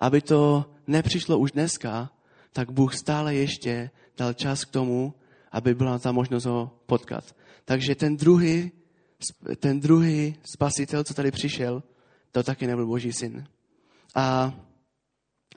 aby 0.00 0.20
to 0.20 0.64
nepřišlo 0.86 1.38
už 1.38 1.52
dneska, 1.52 2.10
tak 2.52 2.70
Bůh 2.70 2.94
stále 2.94 3.34
ještě 3.34 3.90
dal 4.16 4.32
čas 4.32 4.64
k 4.64 4.70
tomu, 4.70 5.14
aby 5.50 5.74
byla 5.74 5.98
ta 5.98 6.12
možnost 6.12 6.44
ho 6.44 6.70
potkat. 6.86 7.36
Takže 7.64 7.94
ten 7.94 8.16
druhý, 8.16 8.72
ten 9.56 9.80
druhý 9.80 10.36
spasitel, 10.54 11.04
co 11.04 11.14
tady 11.14 11.30
přišel, 11.30 11.82
to 12.30 12.42
taky 12.42 12.66
nebyl 12.66 12.86
Boží 12.86 13.12
syn. 13.12 13.46
A 14.14 14.54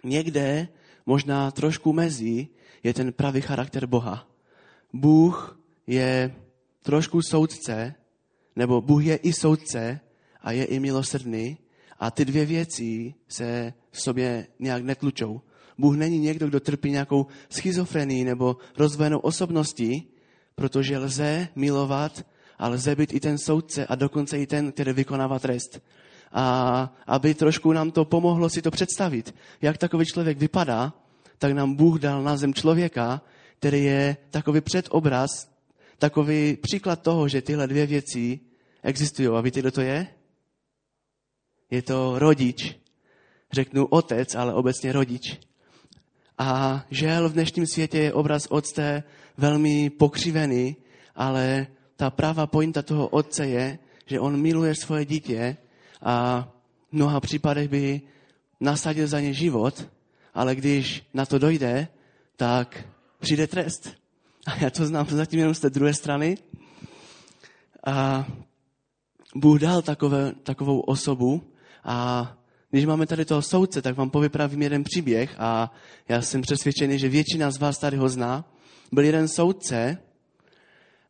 někde, 0.03 0.67
možná 1.05 1.51
trošku 1.51 1.93
mezi, 1.93 2.47
je 2.83 2.93
ten 2.93 3.13
pravý 3.13 3.41
charakter 3.41 3.85
Boha. 3.85 4.27
Bůh 4.93 5.59
je 5.88 6.35
trošku 6.81 7.21
soudce, 7.21 7.95
nebo 8.55 8.81
Bůh 8.81 9.05
je 9.05 9.15
i 9.15 9.33
soudce 9.33 10.00
a 10.41 10.51
je 10.51 10.65
i 10.65 10.79
milosrdný 10.79 11.57
a 12.00 12.12
ty 12.12 12.25
dvě 12.25 12.45
věci 12.45 13.13
se 13.27 13.74
v 13.91 14.01
sobě 14.01 14.47
nějak 14.59 14.83
netlučou. 14.83 15.41
Bůh 15.77 15.95
není 15.95 16.19
někdo, 16.19 16.47
kdo 16.47 16.59
trpí 16.59 16.91
nějakou 16.91 17.25
schizofrenii 17.50 18.24
nebo 18.24 18.57
rozvojenou 18.77 19.19
osobností, 19.19 20.07
protože 20.55 20.97
lze 20.97 21.47
milovat 21.55 22.25
a 22.59 22.67
lze 22.67 22.95
být 22.95 23.13
i 23.13 23.19
ten 23.19 23.38
soudce 23.38 23.85
a 23.85 23.95
dokonce 23.95 24.39
i 24.39 24.47
ten, 24.47 24.71
který 24.71 24.93
vykonává 24.93 25.39
trest. 25.39 25.81
A 26.31 26.93
aby 27.07 27.33
trošku 27.33 27.74
nám 27.74 27.91
to 27.91 28.05
pomohlo 28.05 28.50
si 28.50 28.62
to 28.62 28.71
představit, 28.71 29.35
jak 29.62 29.77
takový 29.77 30.05
člověk 30.05 30.38
vypadá, 30.38 30.93
tak 31.38 31.51
nám 31.51 31.75
Bůh 31.75 32.00
dal 32.00 32.24
na 32.24 32.38
zem 32.38 32.53
člověka, 32.53 33.21
který 33.59 33.83
je 33.83 34.17
takový 34.31 34.62
předobraz, 34.62 35.29
takový 35.98 36.58
příklad 36.62 37.02
toho, 37.02 37.28
že 37.28 37.42
tyhle 37.42 37.68
dvě 37.68 37.86
věci 37.86 38.40
existují. 38.84 39.28
A 39.28 39.42
víte, 39.42 39.60
kdo 39.60 39.72
to 39.72 39.82
je? 39.82 40.08
Je 41.72 41.82
to 41.82 42.20
rodič. 42.20 42.75
Řeknu 43.52 43.86
otec, 43.86 44.36
ale 44.36 44.54
obecně 44.54 44.92
rodič. 44.92 45.40
A 46.38 46.86
žel 46.92 47.30
v 47.30 47.34
dnešním 47.34 47.68
světě 47.68 47.98
je 47.98 48.14
obraz 48.14 48.48
otce 48.50 49.04
velmi 49.38 49.90
pokřivený, 49.90 50.75
ale 51.16 51.68
ta 51.96 52.10
pravá 52.10 52.48
pointa 52.48 52.82
toho 52.82 53.08
otce 53.08 53.48
je, 53.48 53.80
že 54.06 54.20
on 54.20 54.42
miluje 54.42 54.75
svoje 54.75 55.06
dítě 55.06 55.58
a 56.02 56.48
v 56.90 56.94
mnoha 56.94 57.20
případech 57.20 57.70
by 57.70 58.02
nasadil 58.60 59.08
za 59.08 59.20
ně 59.20 59.34
život, 59.34 59.88
ale 60.34 60.56
když 60.56 61.04
na 61.14 61.25
to 61.25 61.40
dojde, 61.40 61.88
tak 62.36 62.88
přijde 63.20 63.48
trest. 63.48 64.04
A 64.46 64.56
já 64.64 64.70
to 64.70 64.86
znám 64.86 65.08
zatím 65.10 65.40
jenom 65.40 65.54
z 65.54 65.60
té 65.60 65.70
druhé 65.70 65.94
strany. 65.94 66.38
A 67.88 68.25
Bůh 69.36 69.60
dal 69.60 69.82
takové, 69.82 70.34
takovou 70.44 70.80
osobu 70.80 71.44
a 71.84 72.38
když 72.70 72.86
máme 72.86 73.08
tady 73.08 73.25
toho 73.25 73.42
soudce, 73.42 73.82
tak 73.82 73.96
vám 73.96 74.10
povyprávím 74.10 74.62
jeden 74.62 74.84
příběh 74.84 75.36
a 75.38 75.72
já 76.10 76.22
jsem 76.22 76.42
přesvědčený, 76.42 77.00
že 77.00 77.10
většina 77.10 77.52
z 77.52 77.58
vás 77.58 77.78
tady 77.78 77.98
ho 77.98 78.10
zná. 78.10 78.46
Byl 78.92 79.04
jeden 79.04 79.28
soudce 79.28 79.98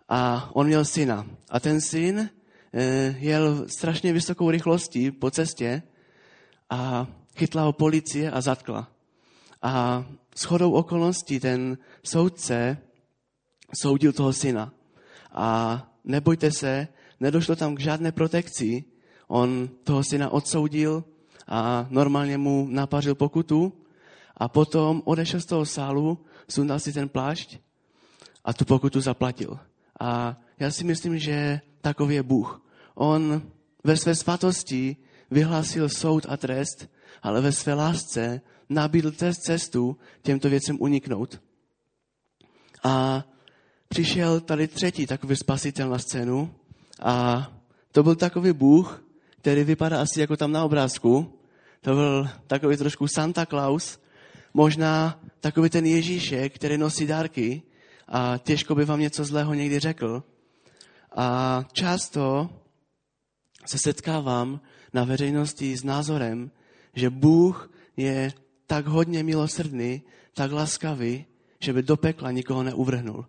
a 0.10 0.50
on 0.54 0.68
měl 0.68 0.86
syna. 0.86 1.28
A 1.50 1.60
ten 1.60 1.82
syn 1.82 2.30
eh, 2.74 3.16
jel 3.20 3.66
strašně 3.68 4.14
vysokou 4.14 4.52
rychlostí 4.52 5.12
po 5.12 5.32
cestě 5.32 5.82
a 6.70 7.08
chytla 7.38 7.62
ho 7.64 7.74
policie 7.74 8.32
a 8.32 8.42
zatkla. 8.42 8.92
A 9.62 10.06
shodou 10.38 10.72
okolností 10.72 11.40
ten 11.40 11.78
soudce 12.04 12.78
soudil 13.74 14.14
toho 14.14 14.34
syna. 14.34 14.74
A 15.32 15.82
nebojte 16.04 16.52
se, 16.52 16.88
nedošlo 17.20 17.56
tam 17.56 17.76
k 17.76 17.80
žádné 17.80 18.12
protekci. 18.12 18.84
On 19.28 19.70
toho 19.84 20.04
syna 20.04 20.30
odsoudil 20.30 21.04
a 21.48 21.88
normálně 21.90 22.38
mu 22.38 22.68
napařil 22.70 23.16
pokutu 23.16 23.74
a 24.38 24.48
potom 24.48 25.02
odešel 25.06 25.42
z 25.42 25.46
toho 25.46 25.66
sálu, 25.66 26.26
sundal 26.50 26.80
si 26.80 26.94
ten 26.94 27.10
plášť 27.10 27.58
a 28.46 28.54
tu 28.54 28.66
pokutu 28.66 29.02
zaplatil. 29.02 29.60
A 30.00 30.38
já 30.60 30.72
si 30.72 30.84
myslím, 30.84 31.20
že 31.20 31.62
takový 31.82 32.16
je 32.16 32.24
Bůh. 32.24 32.62
On 32.96 33.42
ve 33.84 33.98
své 33.98 34.16
svatosti 34.16 34.98
vyhlásil 35.32 35.90
soud 35.90 36.26
a 36.30 36.38
trest, 36.38 36.90
ale 37.22 37.42
ve 37.42 37.52
své 37.52 37.74
lásce 37.74 38.42
nabídl 38.70 39.12
cestu 39.34 39.98
těmto 40.22 40.50
věcem 40.50 40.78
uniknout. 40.80 41.42
A 42.84 43.26
přišel 43.96 44.40
tady 44.40 44.68
třetí 44.68 45.08
takový 45.08 45.36
spasitel 45.36 45.90
na 45.90 46.00
scénu 46.00 46.56
a 47.02 47.48
to 47.92 48.04
byl 48.04 48.16
takový 48.16 48.54
Bůh, 48.54 49.04
který 49.38 49.64
vypadá 49.64 50.02
asi 50.02 50.22
jako 50.22 50.38
tam 50.38 50.52
na 50.52 50.66
obrázku. 50.66 51.40
To 51.82 51.94
byl 51.94 52.30
takový 52.48 52.78
trošku 52.78 53.08
Santa 53.08 53.46
Claus, 53.46 54.00
možná 54.54 55.20
takový 55.40 55.70
ten 55.70 55.86
Ježíšek, 55.86 56.56
který 56.56 56.78
nosí 56.78 57.08
dárky 57.08 57.62
a 58.08 58.38
těžko 58.38 58.76
by 58.76 58.86
vám 58.86 59.00
něco 59.00 59.26
zlého 59.26 59.54
někdy 59.54 59.80
řekl. 59.80 60.24
A 61.16 61.64
často 61.72 62.50
se 63.66 63.78
setkávám 63.78 64.60
na 64.94 65.04
veřejnosti 65.04 65.78
s 65.78 65.84
názorem, 65.84 66.52
že 66.96 67.10
Bůh 67.10 67.72
je 67.98 68.34
tak 68.68 68.88
hodně 68.88 69.24
milosrdný, 69.24 70.02
tak 70.34 70.52
laskavý, 70.52 71.26
že 71.60 71.74
by 71.74 71.84
do 71.84 71.98
pekla 71.98 72.32
nikoho 72.32 72.64
neuvrhnul. 72.64 73.26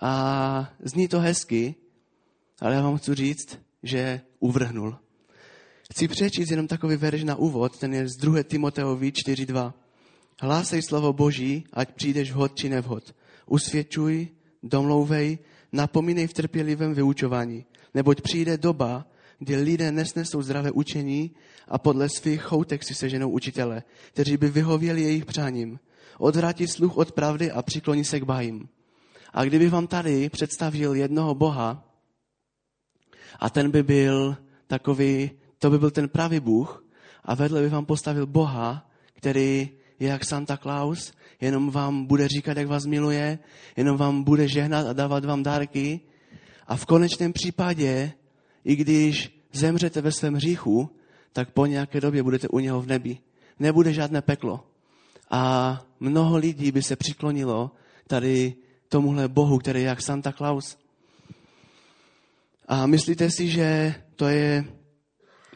A 0.00 0.72
zní 0.82 1.08
to 1.08 1.20
hezky, 1.20 1.74
ale 2.60 2.74
já 2.74 2.82
vám 2.82 2.98
chci 2.98 3.14
říct, 3.14 3.58
že 3.82 4.20
uvrhnul. 4.40 4.96
Chci 5.92 6.08
přečíst 6.08 6.50
jenom 6.50 6.66
takový 6.66 6.96
verš 6.96 7.24
na 7.24 7.36
úvod, 7.36 7.78
ten 7.78 7.94
je 7.94 8.08
z 8.08 8.16
2. 8.16 8.42
Timoteovi 8.42 9.10
4.2. 9.10 9.72
Hlásej 10.40 10.82
slovo 10.82 11.12
Boží, 11.12 11.64
ať 11.72 11.94
přijdeš 11.94 12.32
vhod 12.32 12.54
či 12.54 12.68
nevhod. 12.68 13.14
Usvědčuj, 13.46 14.28
domlouvej, 14.62 15.38
napomínej 15.72 16.26
v 16.26 16.32
trpělivém 16.32 16.94
vyučování, 16.94 17.64
neboť 17.94 18.20
přijde 18.20 18.58
doba, 18.58 19.06
kdy 19.38 19.56
lidé 19.56 19.92
nesnesou 19.92 20.42
zdravé 20.42 20.70
učení 20.70 21.30
a 21.68 21.78
podle 21.78 22.08
svých 22.08 22.42
choutek 22.42 22.84
si 22.84 22.94
seženou 22.94 23.30
učitele, 23.30 23.82
kteří 24.12 24.36
by 24.36 24.48
vyhověli 24.48 25.02
jejich 25.02 25.24
přáním. 25.24 25.80
Odvrátí 26.18 26.68
sluch 26.68 26.96
od 26.96 27.12
pravdy 27.12 27.50
a 27.50 27.62
přikloní 27.62 28.04
se 28.04 28.20
k 28.20 28.24
bájím. 28.24 28.68
A 29.32 29.44
kdybych 29.44 29.70
vám 29.70 29.86
tady 29.86 30.28
představil 30.28 30.94
jednoho 30.94 31.34
Boha, 31.34 31.84
a 33.38 33.50
ten 33.50 33.70
by 33.70 33.82
byl 33.82 34.36
takový, 34.66 35.30
to 35.58 35.70
by 35.70 35.78
byl 35.78 35.90
ten 35.90 36.08
pravý 36.08 36.40
Bůh, 36.40 36.84
a 37.24 37.34
vedle 37.34 37.62
by 37.62 37.68
vám 37.68 37.86
postavil 37.86 38.26
Boha, 38.26 38.90
který 39.12 39.70
je 39.98 40.08
jak 40.08 40.24
Santa 40.24 40.56
Claus, 40.56 41.12
jenom 41.40 41.70
vám 41.70 42.04
bude 42.04 42.28
říkat, 42.28 42.56
jak 42.56 42.66
vás 42.68 42.86
miluje, 42.86 43.38
jenom 43.76 43.96
vám 43.96 44.22
bude 44.22 44.48
žehnat 44.48 44.86
a 44.86 44.92
dávat 44.92 45.24
vám 45.24 45.42
dárky. 45.42 46.00
A 46.66 46.76
v 46.76 46.86
konečném 46.86 47.32
případě, 47.32 48.12
i 48.64 48.76
když 48.76 49.38
zemřete 49.52 50.00
ve 50.00 50.12
svém 50.12 50.34
hříchu, 50.34 50.90
tak 51.32 51.50
po 51.50 51.66
nějaké 51.66 52.00
době 52.00 52.22
budete 52.22 52.48
u 52.48 52.58
něho 52.58 52.82
v 52.82 52.86
nebi. 52.86 53.18
Nebude 53.58 53.92
žádné 53.92 54.22
peklo. 54.22 54.66
A 55.30 55.82
mnoho 56.00 56.36
lidí 56.36 56.72
by 56.72 56.82
se 56.82 56.96
přiklonilo 56.96 57.70
tady 58.06 58.54
tomuhle 58.92 59.28
Bohu, 59.28 59.58
který 59.58 59.80
je 59.80 59.86
jak 59.86 60.02
Santa 60.02 60.32
Claus. 60.32 60.76
A 62.68 62.86
myslíte 62.86 63.30
si, 63.30 63.48
že 63.48 63.94
to 64.16 64.28
je 64.28 64.64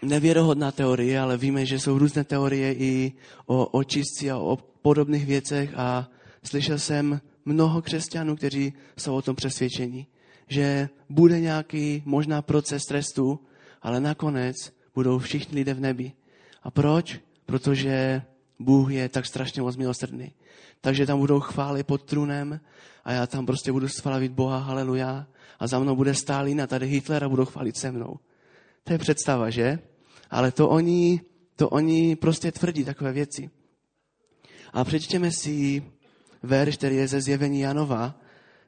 nevěrohodná 0.02 0.72
teorie, 0.72 1.20
ale 1.20 1.36
víme, 1.36 1.66
že 1.66 1.78
jsou 1.78 1.98
různé 1.98 2.24
teorie 2.24 2.72
i 2.74 3.12
o 3.46 3.66
očistci 3.66 4.30
a 4.30 4.38
o 4.38 4.56
podobných 4.56 5.26
věcech 5.26 5.70
a 5.76 6.08
slyšel 6.42 6.78
jsem 6.78 7.20
mnoho 7.44 7.82
křesťanů, 7.82 8.36
kteří 8.36 8.72
jsou 8.96 9.14
o 9.14 9.22
tom 9.22 9.36
přesvědčení, 9.36 10.06
že 10.48 10.88
bude 11.08 11.40
nějaký 11.40 12.02
možná 12.04 12.42
proces 12.42 12.82
trestu, 12.88 13.40
ale 13.82 14.00
nakonec 14.00 14.56
budou 14.94 15.18
všichni 15.18 15.54
lidé 15.54 15.74
v 15.74 15.80
nebi. 15.80 16.12
A 16.62 16.70
proč? 16.70 17.20
Protože 17.46 18.22
Bůh 18.58 18.92
je 18.92 19.08
tak 19.08 19.26
strašně 19.26 19.62
moc 19.62 19.76
milosrdný. 19.76 20.32
Takže 20.80 21.06
tam 21.06 21.18
budou 21.18 21.40
chvály 21.40 21.82
pod 21.82 22.02
trůnem 22.02 22.60
a 23.04 23.12
já 23.12 23.26
tam 23.26 23.46
prostě 23.46 23.72
budu 23.72 23.88
slavit 23.88 24.32
Boha, 24.32 24.58
haleluja. 24.58 25.26
A 25.58 25.66
za 25.66 25.78
mnou 25.78 25.96
bude 25.96 26.14
Stalin 26.14 26.62
a 26.62 26.66
tady 26.66 26.86
Hitler 26.86 27.24
a 27.24 27.28
budou 27.28 27.44
chválit 27.44 27.76
se 27.76 27.92
mnou. 27.92 28.16
To 28.84 28.92
je 28.92 28.98
představa, 28.98 29.50
že? 29.50 29.78
Ale 30.30 30.52
to 30.52 30.68
oni, 30.68 31.20
to 31.56 31.68
oni 31.68 32.16
prostě 32.16 32.52
tvrdí 32.52 32.84
takové 32.84 33.12
věci. 33.12 33.50
A 34.72 34.84
přečtěme 34.84 35.30
si 35.30 35.82
verš, 36.42 36.76
který 36.76 36.96
je 36.96 37.08
ze 37.08 37.20
zjevení 37.20 37.60
Janova, 37.60 38.20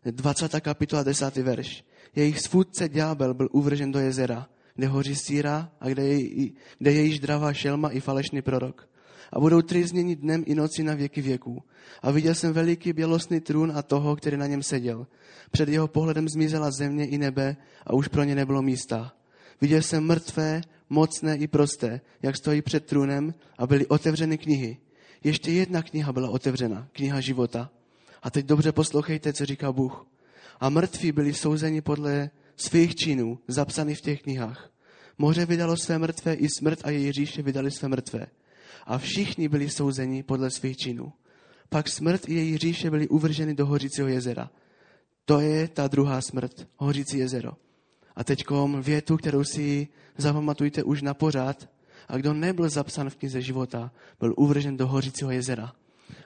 20. 0.05 0.61
kapitola, 0.61 1.03
10. 1.03 1.37
verš. 1.37 1.85
Jejich 2.17 2.41
svůdce 2.41 2.89
ďábel 2.89 3.35
byl 3.35 3.49
uvržen 3.53 3.93
do 3.93 3.99
jezera, 3.99 4.49
kde 4.75 4.87
hoří 4.87 5.17
síra 5.17 5.73
a 5.81 5.89
kde 5.89 6.07
je, 6.07 6.51
kde 6.79 6.93
je 6.93 7.03
již 7.03 7.21
dravá 7.21 7.53
šelma 7.53 7.89
i 7.89 8.01
falešný 8.01 8.43
prorok. 8.43 8.88
A 9.33 9.41
budou 9.41 9.63
trýzněni 9.63 10.17
dnem 10.17 10.45
i 10.47 10.55
noci 10.55 10.83
na 10.83 10.95
věky 10.95 11.23
věků. 11.23 11.63
A 12.03 12.11
viděl 12.11 12.35
jsem 12.35 12.53
veliký 12.53 12.93
bělostný 12.93 13.41
trůn 13.41 13.73
a 13.77 13.83
toho, 13.83 14.17
který 14.17 14.37
na 14.37 14.47
něm 14.47 14.63
seděl. 14.63 15.07
Před 15.51 15.69
jeho 15.69 15.89
pohledem 15.89 16.29
zmizela 16.29 16.71
země 16.71 17.07
i 17.07 17.19
nebe 17.19 17.57
a 17.87 17.95
už 17.95 18.09
pro 18.09 18.25
ně 18.25 18.35
nebylo 18.35 18.63
místa. 18.63 19.13
Viděl 19.61 19.83
jsem 19.83 20.05
mrtvé, 20.05 20.61
mocné 20.91 21.37
i 21.37 21.47
prosté, 21.47 22.01
jak 22.23 22.37
stojí 22.37 22.63
před 22.63 22.87
trůnem 22.87 23.35
a 23.59 23.67
byly 23.67 23.87
otevřeny 23.87 24.39
knihy. 24.39 24.77
Ještě 25.25 25.53
jedna 25.53 25.83
kniha 25.83 26.13
byla 26.13 26.31
otevřena, 26.31 26.89
kniha 26.93 27.21
života. 27.21 27.71
A 28.23 28.31
teď 28.31 28.47
dobře 28.47 28.73
poslouchejte, 28.73 29.33
co 29.33 29.47
říká 29.47 29.73
Bůh. 29.73 30.07
A 30.61 30.69
mrtví 30.69 31.13
byli 31.13 31.35
souzeni 31.35 31.81
podle 31.81 32.31
svých 32.57 32.95
činů, 32.95 33.39
zapsaný 33.49 33.95
v 33.95 34.01
těch 34.01 34.23
knihách. 34.23 34.71
Moře 35.19 35.47
vydalo 35.47 35.77
své 35.77 35.99
mrtvé, 35.99 36.35
i 36.35 36.49
smrt 36.49 36.79
a 36.85 36.91
její 36.91 37.13
říše 37.13 37.43
vydali 37.43 37.71
své 37.71 37.89
mrtvé. 37.89 38.27
A 38.89 38.99
všichni 38.99 39.49
byli 39.49 39.69
souzeni 39.71 40.23
podle 40.23 40.51
svých 40.51 40.77
činů. 40.77 41.13
Pak 41.69 41.89
smrt 41.89 42.29
i 42.29 42.35
její 42.35 42.59
říše 42.59 42.91
byly 42.91 43.09
uvrženy 43.09 43.55
do 43.55 43.67
hořícího 43.67 44.09
jezera. 44.09 44.51
To 45.25 45.41
je 45.41 45.69
ta 45.69 45.89
druhá 45.89 46.21
smrt, 46.21 46.69
hořící 46.77 47.19
jezero. 47.19 47.53
A 48.17 48.25
teď 48.25 48.45
větu, 48.81 49.17
kterou 49.17 49.45
si 49.45 49.89
zapamatujte 50.17 50.83
už 50.83 51.03
na 51.03 51.15
pořád. 51.15 51.69
A 52.09 52.17
kdo 52.17 52.35
nebyl 52.35 52.69
zapsán 52.69 53.11
v 53.11 53.17
knize 53.17 53.43
života, 53.43 53.93
byl 54.21 54.35
uvržen 54.37 54.77
do 54.77 54.87
hořícího 54.87 55.31
jezera. 55.31 55.73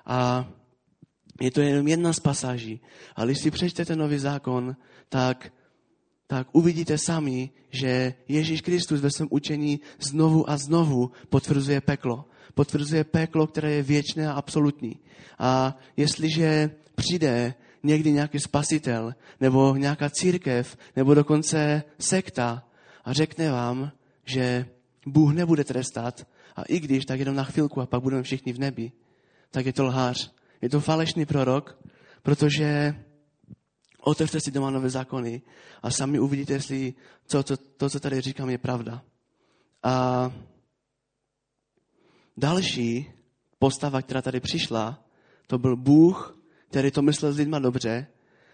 A 0.07 0.48
je 1.40 1.51
to 1.51 1.61
jenom 1.61 1.88
jedna 1.88 2.12
z 2.12 2.20
pasáží. 2.20 2.81
Ale 3.16 3.27
když 3.27 3.38
si 3.38 3.51
přečtete 3.51 3.96
nový 3.96 4.18
zákon, 4.18 4.77
tak, 5.09 5.53
tak 6.27 6.48
uvidíte 6.53 6.98
sami, 6.98 7.51
že 7.70 8.14
Ježíš 8.29 8.61
Kristus 8.61 9.01
ve 9.01 9.11
svém 9.11 9.29
učení 9.31 9.81
znovu 9.98 10.51
a 10.51 10.57
znovu 10.57 11.11
potvrzuje 11.29 11.81
peklo. 11.81 12.25
Potvrzuje 12.55 13.05
peklo, 13.05 13.47
které 13.47 13.73
je 13.73 13.83
věčné 13.83 14.29
a 14.29 14.33
absolutní. 14.33 14.97
A 15.38 15.79
jestliže 15.97 16.71
přijde 16.95 17.55
někdy 17.83 18.12
nějaký 18.12 18.41
spasitel, 18.41 19.15
nebo 19.41 19.77
nějaká 19.77 20.11
církev, 20.11 20.77
nebo 20.97 21.15
dokonce 21.15 21.83
sekta 21.99 22.65
a 23.05 23.12
řekne 23.12 23.51
vám, 23.51 23.93
že 24.25 24.67
Bůh 25.07 25.35
nebude 25.35 25.65
trestat 25.65 26.27
a 26.57 26.62
i 26.62 26.81
když, 26.81 27.05
tak 27.05 27.19
jenom 27.19 27.35
na 27.35 27.45
chvilku 27.45 27.81
a 27.81 27.87
pak 27.87 28.03
budeme 28.03 28.23
všichni 28.23 28.53
v 28.53 28.59
nebi, 28.59 28.93
tak 29.51 29.67
je 29.67 29.73
to 29.73 29.85
lhář. 29.85 30.33
Je 30.62 30.69
to 30.69 30.81
falešný 30.81 31.27
prorok, 31.27 31.79
protože 32.23 32.95
otevřte 34.01 34.41
si 34.41 34.51
doma 34.51 34.71
nové 34.71 34.91
zákony 34.91 35.43
a 35.83 35.91
sami 35.91 36.19
uvidíte, 36.19 36.53
jestli 36.53 36.95
to, 37.27 37.43
to, 37.43 37.57
to, 37.57 37.91
co 37.91 38.01
tady 38.01 38.21
říkám, 38.21 38.51
je 38.51 38.59
pravda. 38.59 39.03
A 39.83 40.33
další 42.37 43.12
postava, 43.59 44.03
která 44.03 44.23
tady 44.23 44.40
přišla, 44.40 45.05
to 45.47 45.59
byl 45.59 45.77
Bůh, 45.77 46.38
který 46.68 46.90
to 46.90 47.03
myslel 47.03 47.33
s 47.33 47.37
lidma 47.37 47.59
dobře, 47.59 48.07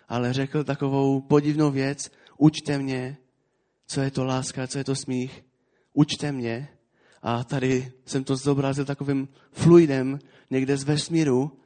ale 0.09 0.33
řekl 0.33 0.64
takovou 0.64 1.21
podivnou 1.21 1.71
věc, 1.71 2.11
učte 2.38 2.79
mě, 2.79 3.17
co 3.87 4.01
je 4.01 4.11
to 4.11 4.25
láska, 4.25 4.67
co 4.67 4.79
je 4.79 4.85
to 4.85 4.95
smích, 4.95 5.45
učte 5.93 6.33
mě. 6.33 6.69
A 7.23 7.45
tady 7.45 7.93
jsem 8.07 8.25
to 8.25 8.37
zobrazil 8.37 8.85
takovým 8.85 9.29
fluidem 9.53 10.19
někde 10.51 10.77
z 10.77 10.85
vesmíru 10.85 11.61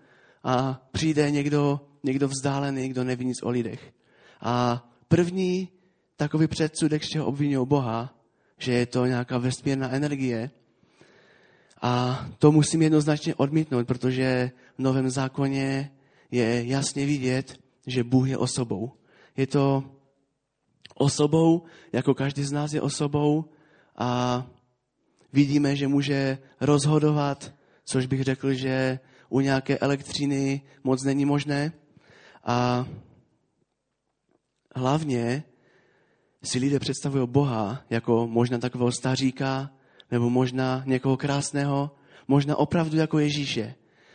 a 0.44 0.82
přijde 0.92 1.30
někdo, 1.30 1.80
někdo 2.02 2.28
vzdálený, 2.28 2.88
kdo 2.88 3.04
neví 3.04 3.24
nic 3.24 3.42
o 3.42 3.50
lidech. 3.50 3.92
A 4.40 4.84
první 5.08 5.68
takový 6.16 6.46
předsudek, 6.46 7.04
z 7.04 7.08
čeho 7.08 7.26
obvinují 7.26 7.66
Boha, 7.66 8.14
že 8.58 8.72
je 8.72 8.86
to 8.86 9.06
nějaká 9.06 9.38
vesmírná 9.38 9.90
energie. 9.90 10.50
A 11.82 12.24
to 12.38 12.52
musím 12.52 12.82
jednoznačně 12.82 13.34
odmítnout, 13.34 13.86
protože 13.86 14.50
v 14.78 14.82
Novém 14.82 15.10
zákoně 15.10 15.92
je 16.30 16.66
jasně 16.66 17.06
vidět, 17.06 17.58
že 17.86 18.04
Bůh 18.04 18.28
je 18.28 18.38
osobou. 18.38 18.92
Je 19.36 19.46
to 19.46 19.84
osobou, 20.94 21.62
jako 21.92 22.14
každý 22.14 22.44
z 22.44 22.52
nás 22.52 22.72
je 22.72 22.80
osobou 22.80 23.44
a 23.96 24.42
vidíme, 25.32 25.76
že 25.76 25.88
může 25.88 26.38
rozhodovat, 26.60 27.54
což 27.84 28.06
bych 28.06 28.22
řekl, 28.22 28.54
že 28.54 28.98
u 29.28 29.40
nějaké 29.40 29.78
elektřiny 29.78 30.62
moc 30.84 31.04
není 31.04 31.24
možné. 31.24 31.72
A 32.44 32.86
hlavně 34.76 35.44
si 36.42 36.58
lidé 36.58 36.78
představují 36.78 37.28
Boha 37.28 37.82
jako 37.90 38.26
možná 38.26 38.58
takového 38.58 38.92
staříka, 38.92 39.70
nebo 40.12 40.30
možná 40.30 40.82
někoho 40.86 41.16
krásného, 41.16 41.90
možná 42.28 42.56
opravdu 42.56 42.96
jako 42.96 43.18
Ježíše, 43.18 43.74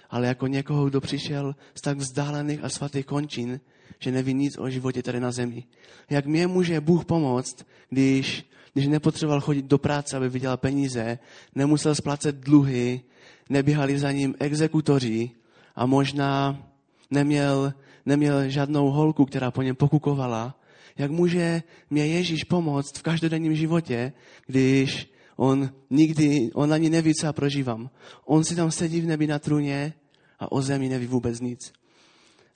ale 0.10 0.28
jako 0.28 0.48
někoho, 0.48 0.86
kdo 0.86 1.02
přišel 1.02 1.56
z 1.76 1.82
tak 1.82 1.98
vzdálených 1.98 2.64
a 2.64 2.70
svatých 2.70 3.06
končin, 3.06 3.60
že 4.00 4.12
neví 4.12 4.34
nic 4.34 4.58
o 4.58 4.70
životě 4.70 5.04
tady 5.04 5.20
na 5.20 5.32
zemi. 5.32 5.64
Jak 6.10 6.26
mě 6.26 6.48
může 6.48 6.82
Bůh 6.82 7.06
pomoct, 7.06 7.66
když, 7.90 8.46
když 8.74 8.88
nepotřeboval 8.88 9.42
chodit 9.42 9.66
do 9.66 9.78
práce, 9.78 10.18
aby 10.18 10.30
vydělal 10.30 10.58
peníze, 10.58 11.20
nemusel 11.56 11.96
splácet 11.96 12.36
dluhy, 12.36 13.02
neběhali 13.50 14.00
za 14.00 14.12
ním 14.12 14.36
exekutoři 14.40 15.32
a 15.76 15.86
možná 15.86 16.64
neměl, 17.12 17.74
neměl 18.06 18.50
žádnou 18.50 18.90
holku, 18.92 19.26
která 19.26 19.52
po 19.52 19.62
něm 19.62 19.76
pokukovala. 19.76 20.60
Jak 20.98 21.12
může 21.12 21.64
mě 21.90 22.08
Ježíš 22.08 22.44
pomoct 22.44 22.98
v 22.98 23.02
každodenním 23.02 23.56
životě, 23.56 24.14
když 24.48 25.17
on 25.38 25.69
nikdy, 25.89 26.50
on 26.54 26.73
ani 26.73 26.89
neví, 26.89 27.13
co 27.13 27.26
já 27.26 27.34
prožívám. 27.34 27.89
On 28.26 28.43
si 28.43 28.56
tam 28.56 28.71
sedí 28.71 29.02
v 29.02 29.06
nebi 29.06 29.28
na 29.28 29.39
trůně 29.39 29.93
a 30.39 30.52
o 30.52 30.62
zemi 30.62 30.89
neví 30.89 31.08
vůbec 31.08 31.39
nic. 31.39 31.73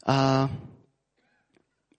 A 0.06 0.50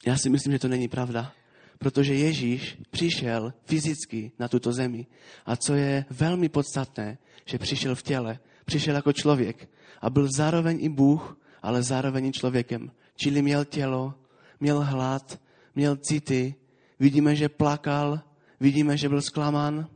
já 0.07 0.17
si 0.17 0.31
myslím, 0.31 0.53
že 0.53 0.59
to 0.59 0.69
není 0.69 0.89
pravda. 0.89 1.33
Protože 1.79 2.15
Ježíš 2.15 2.79
přišel 2.91 3.55
fyzicky 3.65 4.33
na 4.39 4.49
tuto 4.49 4.73
zemi. 4.73 5.07
A 5.47 5.57
co 5.57 5.75
je 5.75 6.05
velmi 6.11 6.49
podstatné, 6.49 7.19
že 7.45 7.59
přišel 7.59 7.95
v 7.95 8.03
těle, 8.03 8.39
přišel 8.65 8.95
jako 8.95 9.13
člověk 9.13 9.69
a 10.01 10.11
byl 10.11 10.29
zároveň 10.37 10.79
i 10.81 10.89
Bůh, 10.89 11.39
ale 11.63 11.83
zároveň 11.83 12.27
i 12.27 12.33
člověkem. 12.33 12.91
Čili 13.17 13.43
měl 13.43 13.65
tělo, 13.65 14.15
měl 14.61 14.81
hlad, 14.81 15.41
měl 15.75 15.97
city, 15.97 16.55
vidíme, 17.01 17.37
že 17.37 17.49
plakal, 17.49 18.21
vidíme, 18.61 18.97
že 18.97 19.09
byl 19.09 19.23
zklamán. 19.23 19.89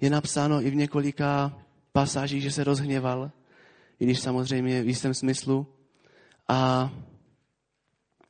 Je 0.00 0.10
napsáno 0.10 0.66
i 0.66 0.70
v 0.70 0.74
několika 0.74 1.58
pasážích, 1.92 2.42
že 2.42 2.50
se 2.50 2.64
rozhněval, 2.64 3.30
i 4.00 4.04
když 4.04 4.20
samozřejmě 4.20 4.82
v 4.82 4.88
jistém 4.88 5.14
smyslu. 5.14 5.66
A 6.48 6.90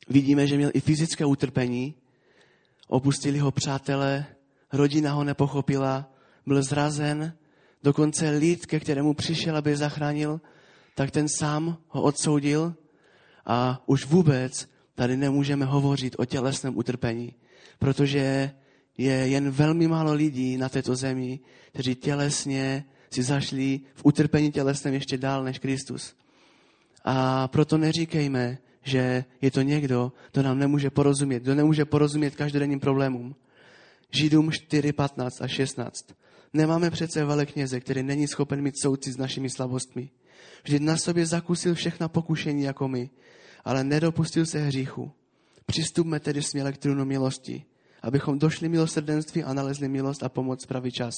vidíme, 0.09 0.47
že 0.47 0.57
měl 0.57 0.71
i 0.75 0.81
fyzické 0.81 1.25
utrpení, 1.25 1.95
opustili 2.89 3.39
ho 3.39 3.51
přátelé, 3.51 4.27
rodina 4.73 5.13
ho 5.13 5.25
nepochopila, 5.25 6.11
byl 6.47 6.63
zrazen, 6.63 7.33
dokonce 7.83 8.31
lid, 8.31 8.67
ke 8.67 8.81
kterému 8.81 9.15
přišel, 9.15 9.57
aby 9.57 9.71
je 9.71 9.77
zachránil, 9.77 10.41
tak 10.95 11.11
ten 11.11 11.29
sám 11.29 11.77
ho 11.89 12.03
odsoudil. 12.03 12.75
A 13.47 13.83
už 13.87 14.07
vůbec 14.07 14.69
tady 14.95 15.17
nemůžeme 15.17 15.65
hovořit 15.65 16.17
o 16.19 16.25
tělesném 16.25 16.79
utrpení, 16.79 17.35
protože 17.79 18.51
je 19.01 19.13
jen 19.13 19.51
velmi 19.51 19.89
málo 19.89 20.13
lidí 20.13 20.57
na 20.57 20.69
této 20.69 20.97
zemi, 20.97 21.41
kteří 21.73 21.95
tělesně 21.95 22.85
si 23.11 23.23
zašli 23.23 23.81
v 23.95 24.05
utrpení 24.05 24.53
tělesném 24.53 24.95
ještě 24.95 25.19
dál 25.19 25.45
než 25.45 25.59
Kristus. 25.59 26.15
A 27.05 27.49
proto 27.49 27.79
neříkejme, 27.79 28.59
že 28.83 29.25
je 29.43 29.51
to 29.51 29.63
někdo, 29.63 30.13
kdo 30.33 30.43
nám 30.43 30.59
nemůže 30.59 30.91
porozumět, 30.91 31.43
kdo 31.43 31.55
nemůže 31.55 31.85
porozumět 31.85 32.37
každodenním 32.37 32.81
problémům. 32.81 33.37
Židům 34.11 34.53
4, 34.53 34.93
15 34.93 35.43
a 35.43 35.49
16. 35.49 36.07
Nemáme 36.53 36.91
přece 36.91 37.25
velekněze, 37.25 37.81
který 37.81 38.03
není 38.03 38.29
schopen 38.29 38.63
mít 38.63 38.81
souci 38.83 39.13
s 39.13 39.17
našimi 39.17 39.51
slabostmi. 39.51 40.11
Vždyť 40.65 40.83
na 40.83 40.97
sobě 40.97 41.27
zakusil 41.27 41.75
všechna 41.75 42.09
pokušení 42.09 42.63
jako 42.63 42.89
my, 42.89 43.11
ale 43.65 43.85
nedopustil 43.85 44.47
se 44.47 44.61
hříchu. 44.61 45.13
Přistupme 45.67 46.21
tedy 46.21 46.43
směle 46.43 46.73
k 46.73 46.79
trůnu 46.79 47.05
milosti, 47.05 47.65
abychom 48.03 48.39
došli 48.39 48.69
milosrdenství 48.69 49.45
a 49.45 49.55
nalezli 49.55 49.89
milost 49.89 50.23
a 50.23 50.29
pomoc 50.29 50.67
pravý 50.67 50.93
čas. 50.93 51.15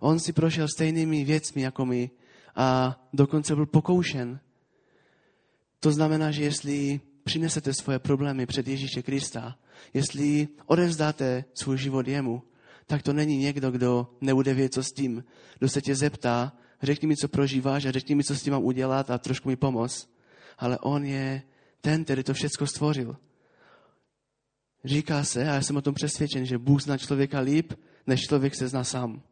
On 0.00 0.20
si 0.20 0.32
prošel 0.32 0.68
stejnými 0.68 1.24
věcmi 1.24 1.62
jako 1.62 1.86
my 1.86 2.10
a 2.56 3.00
dokonce 3.12 3.54
byl 3.54 3.66
pokoušen. 3.66 4.40
To 5.80 5.92
znamená, 5.92 6.30
že 6.30 6.42
jestli 6.42 7.00
přinesete 7.24 7.74
svoje 7.74 7.98
problémy 7.98 8.46
před 8.46 8.68
Ježíše 8.68 9.02
Krista, 9.02 9.58
jestli 9.94 10.48
odevzdáte 10.66 11.44
svůj 11.54 11.78
život 11.78 12.08
jemu, 12.08 12.42
tak 12.86 13.02
to 13.02 13.12
není 13.12 13.38
někdo, 13.38 13.70
kdo 13.70 14.16
nebude 14.20 14.54
vědět, 14.54 14.74
co 14.74 14.82
s 14.82 14.92
tím. 14.92 15.24
Kdo 15.58 15.68
se 15.68 15.82
tě 15.82 15.94
zeptá, 15.94 16.52
řekni 16.82 17.08
mi, 17.08 17.16
co 17.16 17.28
prožíváš 17.28 17.84
a 17.84 17.90
řekni 17.90 18.14
mi, 18.14 18.24
co 18.24 18.36
s 18.36 18.42
tím 18.42 18.52
mám 18.52 18.64
udělat 18.64 19.10
a 19.10 19.18
trošku 19.18 19.48
mi 19.48 19.56
pomoct. 19.56 20.08
Ale 20.58 20.78
on 20.78 21.04
je 21.04 21.42
ten, 21.80 22.04
který 22.04 22.22
to 22.22 22.34
všechno 22.34 22.66
stvořil. 22.66 23.16
Říká 24.84 25.24
se, 25.24 25.42
a 25.42 25.54
já 25.54 25.62
jsem 25.62 25.76
o 25.76 25.82
tom 25.82 25.94
přesvědčen, 25.94 26.46
že 26.46 26.58
Bůh 26.58 26.82
zná 26.82 26.98
člověka 26.98 27.40
líp, 27.40 27.72
než 28.06 28.20
člověk 28.20 28.54
se 28.54 28.68
zná 28.68 28.84
sám. 28.84 29.22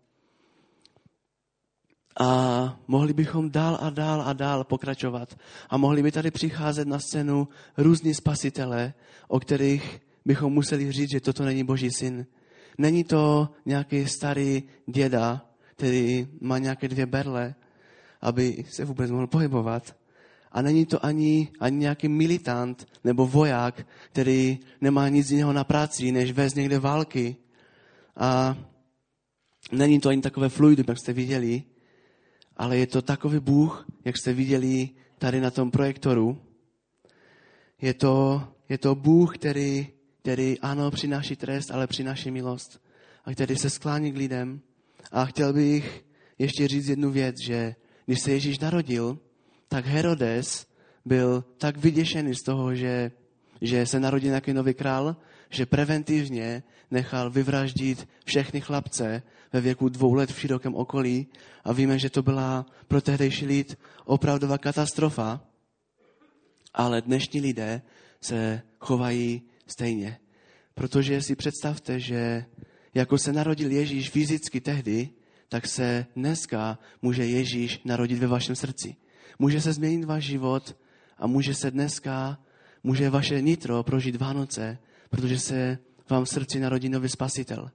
A 2.21 2.81
mohli 2.89 3.13
bychom 3.13 3.51
dál 3.51 3.79
a 3.81 3.91
dál 3.91 4.23
a 4.23 4.33
dál 4.33 4.65
pokračovat. 4.65 5.39
A 5.71 5.77
mohli 5.77 6.03
by 6.03 6.13
tady 6.13 6.31
přicházet 6.31 6.89
na 6.89 6.99
scénu 6.99 7.49
různí 7.77 8.15
spasitele, 8.15 8.95
o 9.29 9.41
kterých 9.41 10.01
bychom 10.25 10.53
museli 10.53 10.93
říct, 10.93 11.11
že 11.11 11.21
toto 11.21 11.45
není 11.45 11.65
Boží 11.65 11.91
syn. 11.91 12.27
Není 12.79 13.05
to 13.05 13.49
nějaký 13.67 14.07
starý 14.07 14.63
děda, 14.87 15.47
který 15.77 16.29
má 16.41 16.59
nějaké 16.59 16.89
dvě 16.89 17.07
berle, 17.07 17.55
aby 18.21 18.65
se 18.69 18.85
vůbec 18.85 19.11
mohl 19.11 19.27
pohybovat. 19.27 19.97
A 20.53 20.63
není 20.63 20.87
to 20.87 21.05
ani, 21.05 21.49
ani 21.61 21.77
nějaký 21.77 22.09
militant 22.09 22.89
nebo 23.05 23.27
voják, 23.27 23.87
který 24.13 24.59
nemá 24.81 25.09
nic 25.09 25.31
jiného 25.31 25.53
na 25.53 25.65
práci, 25.65 26.13
než 26.13 26.33
vést 26.33 26.55
někde 26.55 26.79
války. 26.79 27.37
A 28.17 28.57
není 29.73 30.01
to 30.01 30.09
ani 30.09 30.23
takové 30.23 30.49
fluidum, 30.49 30.85
jak 30.89 30.99
jste 30.99 31.13
viděli, 31.13 31.63
ale 32.57 32.79
je 32.79 32.87
to 32.87 33.03
takový 33.03 33.41
Bůh, 33.41 33.87
jak 34.05 34.19
jste 34.19 34.33
viděli 34.33 34.91
tady 35.19 35.41
na 35.41 35.51
tom 35.51 35.71
projektoru. 35.71 36.39
Je 37.83 37.95
to, 37.95 38.43
je 38.69 38.79
to 38.79 38.95
Bůh, 38.95 39.39
který, 39.39 39.89
který 40.23 40.59
ano, 40.61 40.91
přináší 40.91 41.37
trest, 41.37 41.71
ale 41.71 41.87
přináší 41.87 42.31
milost. 42.31 42.81
A 43.25 43.33
který 43.33 43.57
se 43.57 43.71
sklání 43.71 44.13
k 44.13 44.17
lidem. 44.17 44.61
A 45.13 45.25
chtěl 45.25 45.53
bych 45.53 46.05
ještě 46.39 46.69
říct 46.69 46.89
jednu 46.89 47.11
věc, 47.11 47.37
že 47.47 47.75
když 48.07 48.21
se 48.21 48.31
Ježíš 48.31 48.59
narodil, 48.59 49.19
tak 49.69 49.87
Herodes 49.87 50.67
byl 51.05 51.45
tak 51.59 51.77
vyděšený 51.77 52.35
z 52.35 52.43
toho, 52.43 52.75
že, 52.75 53.11
že 53.61 53.87
se 53.87 54.01
narodil 54.01 54.29
nějaký 54.29 54.53
nový 54.53 54.75
král, 54.75 55.17
že 55.51 55.67
preventivně 55.67 56.63
nechal 56.91 57.31
vyvraždit 57.31 58.09
všechny 58.25 58.61
chlapce 58.61 59.23
ve 59.53 59.61
věku 59.61 59.89
dvou 59.89 60.15
let 60.15 60.33
v 60.33 60.41
širokém 60.41 60.75
okolí 60.75 61.27
a 61.65 61.73
víme, 61.73 61.99
že 61.99 62.11
to 62.11 62.23
byla 62.23 62.67
pro 62.89 63.01
tehdejší 63.01 63.47
lid 63.47 63.79
opravdová 64.05 64.59
katastrofa, 64.59 65.41
ale 66.75 67.03
dnešní 67.03 67.41
lidé 67.41 67.83
se 68.21 68.63
chovají 68.79 69.43
stejně. 69.67 70.19
Protože 70.75 71.23
si 71.23 71.37
představte, 71.37 72.01
že 72.01 72.45
jako 72.95 73.19
se 73.19 73.33
narodil 73.33 73.71
Ježíš 73.71 74.11
fyzicky 74.11 74.61
tehdy, 74.61 75.09
tak 75.49 75.67
se 75.67 76.07
dneska 76.17 76.79
může 77.03 77.27
Ježíš 77.27 77.81
narodit 77.85 78.19
ve 78.19 78.27
vašem 78.27 78.57
srdci. 78.57 78.97
Může 79.39 79.61
se 79.61 79.73
změnit 79.73 80.05
váš 80.05 80.25
život 80.25 80.77
a 81.19 81.27
může 81.27 81.55
se 81.55 81.71
dneska, 81.71 82.39
může 82.83 83.11
vaše 83.11 83.43
nitro 83.43 83.83
prožít 83.83 84.17
Vánoce, 84.17 84.79
protože 85.11 85.39
se 85.39 85.79
vám 86.11 86.25
v 86.25 86.29
srdci 86.29 86.61
narodí 86.61 86.89
nový 86.89 87.09
spasitel. 87.09 87.71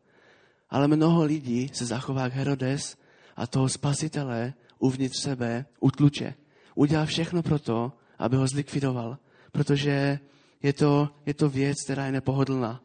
Ale 0.69 0.87
mnoho 0.87 1.23
lidí 1.23 1.69
se 1.73 1.85
zachová 1.85 2.23
jak 2.23 2.33
Herodes 2.33 2.97
a 3.35 3.47
toho 3.47 3.69
spasitele 3.69 4.53
uvnitř 4.79 5.21
sebe 5.21 5.65
utluče. 5.79 6.33
Udělá 6.75 7.05
všechno 7.05 7.43
pro 7.43 7.59
to, 7.59 7.91
aby 8.19 8.35
ho 8.35 8.47
zlikvidoval, 8.47 9.17
protože 9.51 10.19
je 10.63 10.73
to, 10.73 11.09
je 11.25 11.33
to 11.33 11.49
věc, 11.49 11.77
která 11.83 12.05
je 12.05 12.11
nepohodlná. 12.11 12.81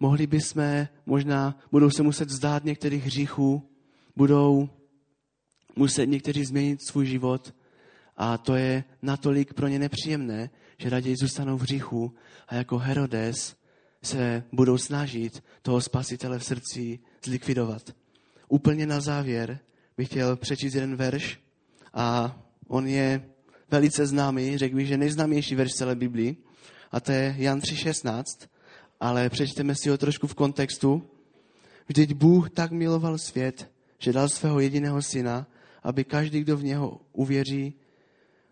Mohli 0.00 0.26
bychom, 0.26 0.88
možná 1.06 1.58
budou 1.72 1.90
se 1.90 2.02
muset 2.02 2.28
vzdát 2.28 2.64
některých 2.64 3.04
hříchů, 3.04 3.68
budou 4.16 4.68
muset 5.76 6.06
někteří 6.06 6.44
změnit 6.44 6.82
svůj 6.82 7.06
život 7.06 7.54
a 8.16 8.38
to 8.38 8.56
je 8.56 8.84
natolik 9.02 9.54
pro 9.54 9.68
ně 9.68 9.78
nepříjemné, 9.78 10.50
že 10.78 10.90
raději 10.90 11.16
zůstanou 11.16 11.58
v 11.58 11.62
hříchu 11.62 12.14
a 12.48 12.54
jako 12.54 12.78
Herodes 12.78 13.56
se 14.02 14.42
budou 14.52 14.78
snažit 14.78 15.44
toho 15.62 15.80
spasitele 15.80 16.38
v 16.38 16.44
srdci 16.44 16.98
zlikvidovat. 17.24 17.82
Úplně 18.48 18.86
na 18.86 19.00
závěr 19.00 19.58
bych 19.96 20.08
chtěl 20.08 20.36
přečíst 20.36 20.74
jeden 20.74 20.96
verš 20.96 21.40
a 21.94 22.38
on 22.68 22.86
je 22.86 23.24
velice 23.70 24.06
známý, 24.06 24.58
řekl 24.58 24.76
bych, 24.76 24.86
že 24.86 24.96
nejznámější 24.96 25.54
verš 25.54 25.72
celé 25.72 25.94
Biblii 25.94 26.36
a 26.92 27.00
to 27.00 27.12
je 27.12 27.34
Jan 27.38 27.58
3.16, 27.58 28.22
ale 29.00 29.30
přečteme 29.30 29.74
si 29.74 29.88
ho 29.88 29.98
trošku 29.98 30.26
v 30.26 30.34
kontextu. 30.34 31.02
Vždyť 31.88 32.12
Bůh 32.12 32.50
tak 32.50 32.70
miloval 32.70 33.18
svět, 33.18 33.70
že 33.98 34.12
dal 34.12 34.28
svého 34.28 34.60
jediného 34.60 35.02
syna, 35.02 35.46
aby 35.82 36.04
každý, 36.04 36.40
kdo 36.40 36.56
v 36.56 36.64
něho 36.64 37.00
uvěří, 37.12 37.74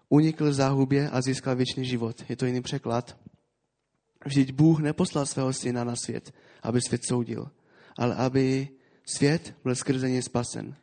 unikl 0.09 0.53
záhubě 0.53 1.11
a 1.11 1.23
získal 1.23 1.57
věčný 1.57 1.85
život. 1.85 2.25
Je 2.29 2.37
to 2.37 2.47
jiný 2.47 2.61
překlad. 2.61 3.17
Vždyť 4.25 4.53
Bůh 4.53 4.81
neposlal 4.81 5.27
svého 5.27 5.53
syna 5.53 5.85
na 5.85 5.97
svět, 5.97 6.35
aby 6.63 6.81
svět 6.81 7.01
soudil, 7.09 7.51
ale 7.97 8.15
aby 8.15 8.69
svět 9.05 9.55
byl 9.65 9.75
skrze 9.75 10.11
něj 10.11 10.23
spasen. 10.23 10.77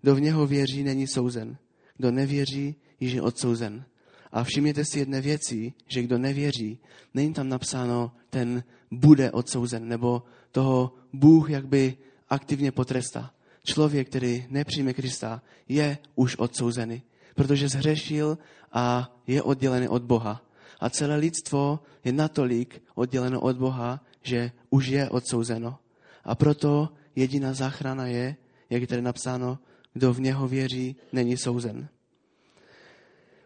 Kdo 0.00 0.14
v 0.14 0.20
něho 0.20 0.46
věří, 0.46 0.82
není 0.82 1.06
souzen. 1.06 1.56
Kdo 1.96 2.10
nevěří, 2.10 2.74
již 3.00 3.12
je 3.12 3.22
odsouzen. 3.22 3.84
A 4.32 4.44
všimněte 4.44 4.84
si 4.84 4.98
jedné 4.98 5.20
věci, 5.20 5.72
že 5.86 6.02
kdo 6.02 6.18
nevěří, 6.18 6.78
není 7.14 7.32
tam 7.32 7.48
napsáno, 7.48 8.12
ten 8.30 8.64
bude 8.90 9.30
odsouzen, 9.30 9.88
nebo 9.88 10.22
toho 10.52 10.94
Bůh 11.12 11.50
jakby 11.50 11.96
aktivně 12.28 12.72
potrestá. 12.72 13.34
Člověk, 13.64 14.08
který 14.08 14.46
nepřijme 14.48 14.92
Krista, 14.92 15.42
je 15.68 15.98
už 16.14 16.36
odsouzený, 16.36 17.02
protože 17.34 17.68
zhřešil 17.68 18.38
a 18.72 19.16
je 19.26 19.42
oddělený 19.42 19.88
od 19.88 20.02
Boha. 20.02 20.42
A 20.80 20.90
celé 20.90 21.16
lidstvo 21.16 21.80
je 22.04 22.12
natolik 22.12 22.82
odděleno 22.94 23.40
od 23.40 23.56
Boha, 23.56 24.04
že 24.22 24.52
už 24.70 24.86
je 24.86 25.10
odsouzeno. 25.10 25.78
A 26.24 26.34
proto 26.34 26.88
jediná 27.16 27.54
záchrana 27.54 28.06
je, 28.06 28.36
jak 28.70 28.80
je 28.80 28.86
tady 28.86 29.02
napsáno, 29.02 29.58
kdo 29.92 30.12
v 30.12 30.20
něho 30.20 30.48
věří, 30.48 30.96
není 31.12 31.36
souzen. 31.36 31.88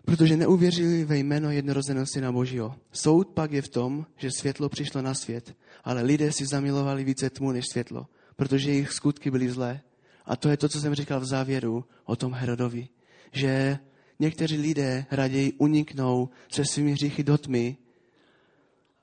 Protože 0.04 0.36
neuvěřili 0.36 1.04
ve 1.04 1.18
jméno 1.18 1.50
jednorozeného 1.50 2.06
syna 2.06 2.32
Božího. 2.32 2.74
Soud 2.92 3.28
pak 3.28 3.52
je 3.52 3.62
v 3.62 3.68
tom, 3.68 4.06
že 4.16 4.30
světlo 4.30 4.68
přišlo 4.68 5.02
na 5.02 5.14
svět, 5.14 5.56
ale 5.84 6.02
lidé 6.02 6.32
si 6.32 6.46
zamilovali 6.46 7.04
více 7.04 7.30
tmu 7.30 7.52
než 7.52 7.64
světlo, 7.72 8.06
protože 8.36 8.70
jejich 8.70 8.92
skutky 8.92 9.30
byly 9.30 9.50
zlé. 9.50 9.80
A 10.24 10.36
to 10.36 10.48
je 10.48 10.56
to, 10.56 10.68
co 10.68 10.80
jsem 10.80 10.94
říkal 10.94 11.20
v 11.20 11.24
závěru 11.24 11.84
o 12.04 12.16
tom 12.16 12.32
Herodovi, 12.32 12.88
že 13.32 13.78
někteří 14.18 14.56
lidé 14.56 15.06
raději 15.10 15.52
uniknou 15.52 16.28
se 16.52 16.64
svými 16.64 16.92
hříchy 16.92 17.22
do 17.22 17.38
tmy, 17.38 17.76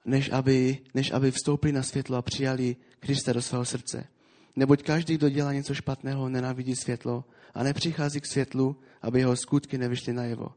než 0.05 0.29
aby, 0.31 0.77
než 0.93 1.11
aby 1.11 1.31
vstoupili 1.31 1.73
na 1.73 1.83
světlo 1.83 2.17
a 2.17 2.21
přijali 2.21 2.75
Krista 2.99 3.33
do 3.33 3.41
svého 3.41 3.65
srdce. 3.65 4.07
Neboť 4.55 4.83
každý, 4.83 5.17
kdo 5.17 5.29
dělá 5.29 5.53
něco 5.53 5.73
špatného, 5.73 6.29
nenávidí 6.29 6.75
světlo 6.75 7.25
a 7.53 7.63
nepřichází 7.63 8.21
k 8.21 8.25
světlu, 8.25 8.75
aby 9.01 9.19
jeho 9.19 9.35
skutky 9.35 9.77
nevyšly 9.77 10.13
najevo. 10.13 10.47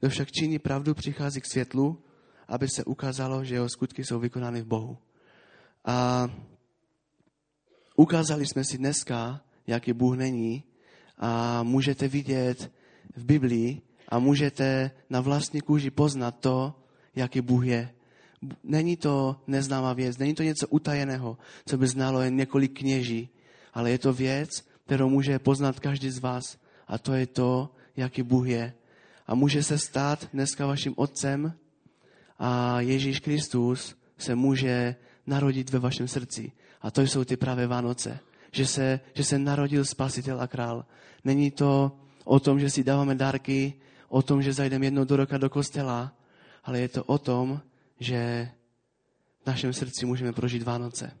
Kdo 0.00 0.10
však 0.10 0.32
činí 0.32 0.58
pravdu, 0.58 0.94
přichází 0.94 1.40
k 1.40 1.46
světlu, 1.46 2.02
aby 2.48 2.68
se 2.68 2.84
ukázalo, 2.84 3.44
že 3.44 3.54
jeho 3.54 3.68
skutky 3.68 4.04
jsou 4.04 4.18
vykonány 4.18 4.62
v 4.62 4.66
Bohu. 4.66 4.98
A 5.84 6.28
ukázali 7.96 8.46
jsme 8.46 8.64
si 8.64 8.78
dneska, 8.78 9.40
jaký 9.66 9.92
Bůh 9.92 10.16
není 10.16 10.64
a 11.18 11.62
můžete 11.62 12.08
vidět 12.08 12.72
v 13.16 13.24
Biblii 13.24 13.82
a 14.10 14.18
můžete 14.18 14.90
na 15.10 15.20
vlastní 15.20 15.60
kůži 15.60 15.90
poznat 15.90 16.34
to, 16.40 16.74
jaký 17.16 17.40
Bůh 17.40 17.66
je. 17.66 17.90
Není 18.64 18.96
to 18.96 19.36
neznámá 19.46 19.92
věc, 19.92 20.18
není 20.18 20.34
to 20.34 20.42
něco 20.42 20.68
utajeného, 20.68 21.38
co 21.66 21.78
by 21.78 21.86
znalo 21.86 22.20
jen 22.20 22.36
několik 22.36 22.78
kněží, 22.78 23.28
ale 23.74 23.90
je 23.90 23.98
to 23.98 24.12
věc, 24.12 24.64
kterou 24.86 25.08
může 25.08 25.38
poznat 25.38 25.80
každý 25.80 26.10
z 26.10 26.18
vás. 26.18 26.58
A 26.88 26.98
to 26.98 27.12
je 27.14 27.26
to, 27.26 27.70
jaký 27.96 28.22
Bůh 28.22 28.46
je. 28.46 28.72
A 29.26 29.34
může 29.34 29.62
se 29.62 29.78
stát 29.78 30.28
dneska 30.32 30.66
vaším 30.66 30.94
otcem 30.96 31.54
a 32.38 32.80
Ježíš 32.80 33.20
Kristus 33.20 33.96
se 34.18 34.34
může 34.34 34.96
narodit 35.26 35.70
ve 35.70 35.78
vašem 35.78 36.08
srdci. 36.08 36.52
A 36.82 36.90
to 36.90 37.02
jsou 37.02 37.24
ty 37.24 37.36
pravé 37.36 37.66
Vánoce. 37.66 38.18
Že 38.52 38.66
se, 38.66 39.00
že 39.14 39.24
se 39.24 39.38
narodil 39.38 39.84
spasitel 39.84 40.40
a 40.40 40.46
král. 40.46 40.84
Není 41.24 41.50
to 41.50 41.92
o 42.24 42.40
tom, 42.40 42.60
že 42.60 42.70
si 42.70 42.84
dáváme 42.84 43.14
dárky, 43.14 43.74
o 44.10 44.22
tom, 44.22 44.42
že 44.42 44.52
zajdeme 44.52 44.86
jednou 44.86 45.04
do 45.04 45.16
roka 45.16 45.38
do 45.38 45.50
kostela, 45.50 46.12
ale 46.64 46.80
je 46.80 46.88
to 46.88 47.04
o 47.04 47.18
tom, 47.18 47.60
že 48.00 48.50
v 49.42 49.46
našem 49.46 49.72
srdci 49.72 50.06
můžeme 50.06 50.32
prožít 50.32 50.62
Vánoce. 50.62 51.16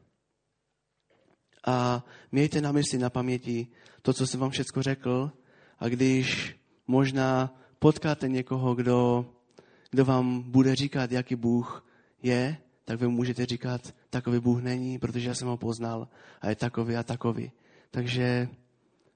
A 1.66 2.04
mějte 2.32 2.60
na 2.60 2.72
mysli, 2.72 2.98
na 2.98 3.10
paměti 3.10 3.66
to, 4.02 4.12
co 4.12 4.26
jsem 4.26 4.40
vám 4.40 4.50
všechno 4.50 4.82
řekl. 4.82 5.30
A 5.78 5.88
když 5.88 6.56
možná 6.86 7.54
potkáte 7.78 8.28
někoho, 8.28 8.74
kdo, 8.74 9.26
kdo 9.90 10.04
vám 10.04 10.42
bude 10.42 10.74
říkat, 10.74 11.12
jaký 11.12 11.36
Bůh 11.36 11.86
je, 12.22 12.56
tak 12.84 13.00
vy 13.00 13.08
můžete 13.08 13.46
říkat, 13.46 13.94
takový 14.10 14.40
Bůh 14.40 14.62
není, 14.62 14.98
protože 14.98 15.28
já 15.28 15.34
jsem 15.34 15.48
ho 15.48 15.56
poznal 15.56 16.08
a 16.40 16.48
je 16.48 16.56
takový 16.56 16.96
a 16.96 17.02
takový. 17.02 17.52
Takže 17.90 18.48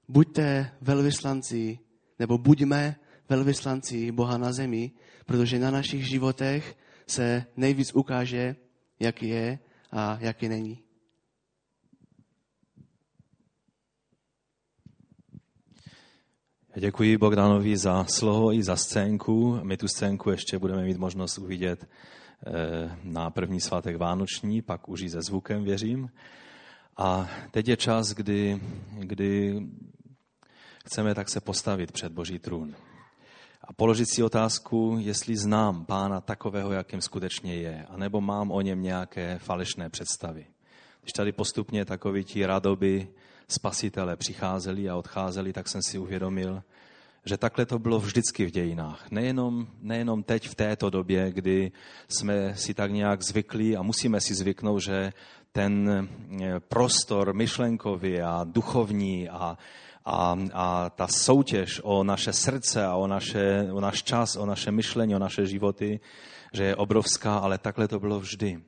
buďte 0.07 0.71
velvyslanci, 0.81 1.79
nebo 2.19 2.37
buďme 2.37 2.95
velvyslanci 3.29 4.11
Boha 4.11 4.37
na 4.37 4.53
zemi, 4.53 4.91
protože 5.25 5.59
na 5.59 5.71
našich 5.71 6.07
životech 6.07 6.77
se 7.07 7.45
nejvíc 7.57 7.93
ukáže, 7.93 8.55
jaký 8.99 9.27
je 9.27 9.59
a 9.91 10.17
jaký 10.21 10.49
není. 10.49 10.79
Děkuji 16.77 17.17
Bogdanovi 17.17 17.77
za 17.77 18.05
slovo 18.09 18.53
i 18.53 18.63
za 18.63 18.75
scénku. 18.75 19.59
My 19.63 19.77
tu 19.77 19.87
scénku 19.87 20.29
ještě 20.29 20.59
budeme 20.59 20.83
mít 20.83 20.97
možnost 20.97 21.37
uvidět 21.37 21.87
eh, 21.87 22.97
na 23.03 23.29
první 23.29 23.61
svátek 23.61 23.97
Vánoční, 23.97 24.61
pak 24.61 24.89
už 24.89 25.01
i 25.01 25.09
se 25.09 25.21
zvukem, 25.21 25.63
věřím. 25.63 26.09
A 26.97 27.29
teď 27.51 27.67
je 27.67 27.77
čas, 27.77 28.13
kdy, 28.13 28.61
kdy 28.99 29.61
chceme 30.85 31.15
tak 31.15 31.29
se 31.29 31.41
postavit 31.41 31.91
před 31.91 32.11
Boží 32.11 32.39
trůn 32.39 32.75
a 33.67 33.73
položit 33.73 34.05
si 34.09 34.23
otázku, 34.23 34.97
jestli 34.99 35.37
znám 35.37 35.85
pána 35.85 36.21
takového, 36.21 36.71
jakým 36.71 37.01
skutečně 37.01 37.55
je, 37.55 37.85
anebo 37.89 38.21
mám 38.21 38.51
o 38.51 38.61
něm 38.61 38.81
nějaké 38.81 39.39
falešné 39.39 39.89
představy. 39.89 40.45
Když 41.01 41.13
tady 41.13 41.31
postupně 41.31 41.85
takoví 41.85 42.23
ti 42.23 42.45
radoby 42.45 43.07
spasitele 43.47 44.15
přicházeli 44.15 44.89
a 44.89 44.95
odcházeli, 44.95 45.53
tak 45.53 45.67
jsem 45.67 45.81
si 45.81 45.97
uvědomil, 45.97 46.63
že 47.25 47.37
takhle 47.37 47.65
to 47.65 47.79
bylo 47.79 47.99
vždycky 47.99 48.45
v 48.45 48.51
dějinách. 48.51 49.11
Nejenom, 49.11 49.67
nejenom 49.81 50.23
teď 50.23 50.49
v 50.49 50.55
této 50.55 50.89
době, 50.89 51.31
kdy 51.31 51.71
jsme 52.07 52.55
si 52.55 52.73
tak 52.73 52.91
nějak 52.91 53.21
zvykli 53.21 53.77
a 53.77 53.81
musíme 53.81 54.21
si 54.21 54.35
zvyknout, 54.35 54.81
že 54.81 55.13
ten 55.51 55.89
eh, 56.41 56.59
prostor 56.59 57.33
myšlenkový 57.33 58.21
a 58.21 58.43
duchovní 58.43 59.29
a, 59.29 59.57
a, 60.05 60.37
a 60.53 60.89
ta 60.89 61.07
soutěž 61.07 61.81
o 61.83 62.03
naše 62.03 62.33
srdce 62.33 62.85
a 62.85 62.95
o, 62.95 63.07
naše, 63.07 63.67
o 63.71 63.79
náš 63.79 64.03
čas, 64.03 64.35
o 64.35 64.45
naše 64.45 64.71
myšlení, 64.71 65.15
o 65.15 65.19
naše 65.19 65.45
životy, 65.45 65.99
že 66.53 66.63
je 66.63 66.75
obrovská, 66.75 67.37
ale 67.37 67.57
takhle 67.57 67.87
to 67.87 67.99
bylo 67.99 68.19
vždy. 68.19 68.61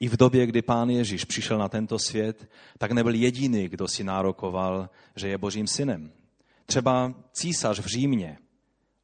I 0.00 0.08
v 0.08 0.16
době, 0.16 0.46
kdy 0.46 0.62
pán 0.62 0.90
Ježíš 0.90 1.24
přišel 1.24 1.58
na 1.58 1.68
tento 1.68 1.98
svět, 1.98 2.50
tak 2.78 2.92
nebyl 2.92 3.14
jediný, 3.14 3.68
kdo 3.68 3.88
si 3.88 4.04
nárokoval, 4.04 4.90
že 5.16 5.28
je 5.28 5.38
božím 5.38 5.66
synem. 5.66 6.12
Třeba 6.66 7.14
císař 7.32 7.80
v 7.80 7.86
Římě, 7.86 8.38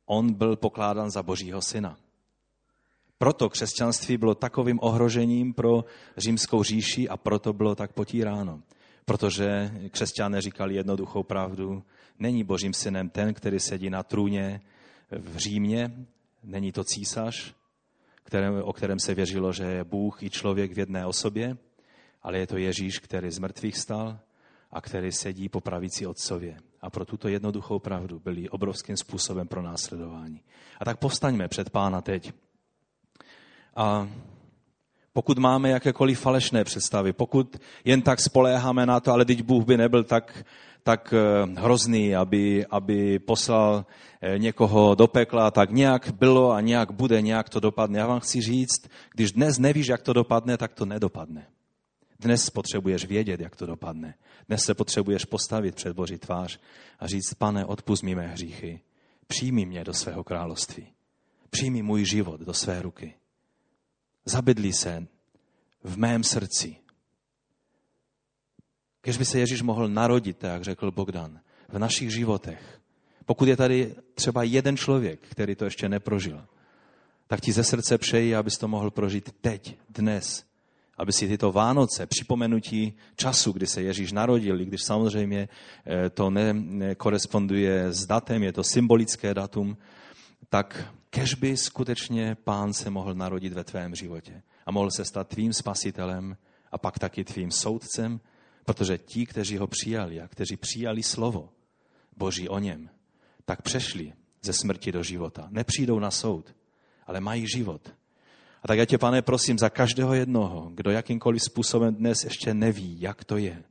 on 0.07 0.33
byl 0.33 0.57
pokládán 0.57 1.11
za 1.11 1.23
božího 1.23 1.63
syna. 1.63 1.97
Proto 3.19 3.49
křesťanství 3.49 4.17
bylo 4.17 4.35
takovým 4.35 4.79
ohrožením 4.83 5.55
pro 5.55 5.85
římskou 6.17 6.63
říši 6.63 7.09
a 7.09 7.17
proto 7.17 7.53
bylo 7.53 7.75
tak 7.75 7.93
potíráno. 7.93 8.63
Protože 9.09 9.73
křesťané 9.91 10.41
říkali 10.41 10.75
jednoduchou 10.75 11.23
pravdu, 11.23 11.83
není 12.19 12.45
božím 12.45 12.75
synem 12.75 13.09
ten, 13.09 13.35
který 13.35 13.61
sedí 13.61 13.91
na 13.91 14.03
trůně 14.03 14.61
v 15.11 15.37
Římě, 15.37 16.07
není 16.45 16.73
to 16.73 16.85
císař, 16.85 17.55
kterém, 18.25 18.63
o 18.63 18.73
kterém 18.73 18.99
se 18.99 19.15
věřilo, 19.15 19.53
že 19.53 19.65
je 19.65 19.85
Bůh 19.85 20.23
i 20.23 20.31
člověk 20.31 20.73
v 20.73 20.79
jedné 20.79 21.07
osobě, 21.07 21.57
ale 22.23 22.39
je 22.39 22.47
to 22.47 22.57
Ježíš, 22.57 22.99
který 22.99 23.31
z 23.31 23.39
mrtvých 23.39 23.79
stal 23.79 24.19
a 24.71 24.81
který 24.81 25.13
sedí 25.13 25.49
po 25.49 25.61
pravici 25.61 26.07
otcově. 26.07 26.57
A 26.81 26.91
pro 26.91 27.05
tuto 27.05 27.29
jednoduchou 27.29 27.79
pravdu 27.79 28.19
byli 28.19 28.49
obrovským 28.49 28.97
způsobem 28.97 29.49
pro 29.49 29.63
následování. 29.63 30.41
A 30.81 30.85
tak 30.85 30.99
povstaňme 30.99 31.49
před 31.49 31.71
pána 31.71 32.01
teď. 32.01 32.33
A 33.77 34.09
pokud 35.19 35.39
máme 35.39 35.71
jakékoliv 35.71 36.21
falešné 36.21 36.65
představy, 36.65 37.13
pokud 37.13 37.57
jen 37.85 38.03
tak 38.03 38.21
spoléháme 38.21 38.87
na 38.87 39.01
to, 39.01 39.13
ale 39.13 39.25
teď 39.25 39.43
Bůh 39.43 39.65
by 39.65 39.77
nebyl 39.77 40.05
tak, 40.05 40.45
tak 40.83 41.15
eh, 41.17 41.61
hrozný, 41.61 42.17
aby, 42.17 42.67
aby 42.71 43.19
poslal 43.19 43.87
eh, 44.21 44.39
někoho 44.39 44.95
do 44.95 45.07
pekla, 45.07 45.51
tak 45.51 45.71
nějak 45.71 46.11
bylo 46.19 46.53
a 46.53 46.61
nějak 46.61 46.93
bude, 46.93 47.23
nějak 47.23 47.49
to 47.49 47.61
dopadne. 47.61 47.99
Já 47.99 48.07
vám 48.07 48.21
chci 48.21 48.41
říct, 48.41 48.89
když 49.15 49.33
dnes 49.33 49.59
nevíš, 49.59 49.87
jak 49.87 50.03
to 50.03 50.13
dopadne, 50.13 50.57
tak 50.57 50.75
to 50.75 50.87
nedopadne. 50.87 51.47
Dnes 52.21 52.51
potřebuješ 52.51 53.05
vědět, 53.05 53.41
jak 53.41 53.57
to 53.57 53.67
dopadne. 53.67 54.15
Dnes 54.49 54.65
se 54.65 54.75
potřebuješ 54.75 55.25
postavit 55.25 55.75
před 55.75 55.93
Boží 55.93 56.19
tvář 56.19 56.61
a 56.99 57.07
říct, 57.07 57.35
pane, 57.35 57.67
odpust 57.67 58.03
mi 58.03 58.15
mé 58.15 58.27
hříchy, 58.27 58.81
přijmi 59.27 59.67
mě 59.67 59.85
do 59.85 59.95
svého 59.95 60.25
království. 60.25 60.87
Přijmi 61.51 61.83
můj 61.83 62.05
život 62.05 62.41
do 62.41 62.55
své 62.55 62.83
ruky. 62.83 63.15
Zabydlí 64.29 64.73
se 64.73 65.07
v 65.85 65.99
mém 65.99 66.25
srdci. 66.25 66.77
Když 69.03 69.17
by 69.17 69.25
se 69.25 69.39
Ježíš 69.39 69.63
mohl 69.63 69.89
narodit, 69.89 70.45
jak 70.45 70.63
řekl 70.63 70.91
Bogdan, 70.91 71.41
v 71.69 71.79
našich 71.79 72.11
životech. 72.11 72.81
Pokud 73.25 73.49
je 73.49 73.57
tady 73.57 73.95
třeba 74.15 74.43
jeden 74.43 74.77
člověk, 74.77 75.21
který 75.29 75.55
to 75.55 75.65
ještě 75.65 75.89
neprožil, 75.89 76.47
tak 77.27 77.41
ti 77.41 77.53
ze 77.53 77.65
srdce 77.65 77.99
přeji, 77.99 78.35
abys 78.35 78.59
to 78.59 78.69
mohl 78.69 78.91
prožít 78.91 79.33
teď, 79.41 79.79
dnes. 79.89 80.45
Aby 80.97 81.13
si 81.13 81.29
tyto 81.29 81.53
Vánoce, 81.53 82.07
připomenutí 82.07 82.97
času, 83.17 83.53
kdy 83.53 83.67
se 83.67 83.83
Ježíš 83.83 84.13
narodil, 84.13 84.61
i 84.61 84.65
když 84.65 84.83
samozřejmě 84.85 85.49
eh, 85.87 86.11
to 86.11 86.31
nekoresponduje 86.31 87.93
s 87.93 88.07
datem, 88.07 88.43
je 88.43 88.53
to 88.53 88.65
symbolické 88.65 89.35
datum, 89.35 89.77
tak 90.49 90.95
kež 91.11 91.35
by 91.35 91.57
skutečně 91.57 92.35
pán 92.35 92.73
se 92.73 92.91
mohl 92.91 93.15
narodit 93.15 93.53
ve 93.53 93.65
tvém 93.65 93.95
životě 93.95 94.43
a 94.67 94.71
mohl 94.71 94.91
se 94.91 95.05
stát 95.05 95.29
tvým 95.29 95.53
spasitelem 95.53 96.37
a 96.73 96.79
pak 96.79 96.99
taky 96.99 97.25
tvým 97.25 97.51
soudcem, 97.51 98.21
protože 98.65 98.99
ti, 98.99 99.27
kteří 99.27 99.59
ho 99.59 99.67
přijali 99.67 100.21
a 100.21 100.29
kteří 100.29 100.57
přijali 100.57 101.03
slovo 101.03 101.49
Boží 102.17 102.49
o 102.49 102.59
něm, 102.59 102.91
tak 103.45 103.63
přešli 103.63 104.13
ze 104.43 104.53
smrti 104.53 104.93
do 104.93 105.03
života. 105.03 105.49
Nepřijdou 105.51 105.99
na 105.99 106.11
soud, 106.11 106.55
ale 107.07 107.21
mají 107.21 107.47
život. 107.49 107.95
A 108.63 108.69
tak 108.69 108.79
já 108.79 108.85
tě, 108.85 108.99
pane, 108.99 109.23
prosím 109.23 109.59
za 109.59 109.71
každého 109.71 110.15
jednoho, 110.15 110.71
kdo 110.75 110.91
jakýmkoliv 110.91 111.43
způsobem 111.43 111.95
dnes 111.95 112.25
ještě 112.25 112.55
neví, 112.55 113.01
jak 113.01 113.25
to 113.25 113.37
je. 113.37 113.63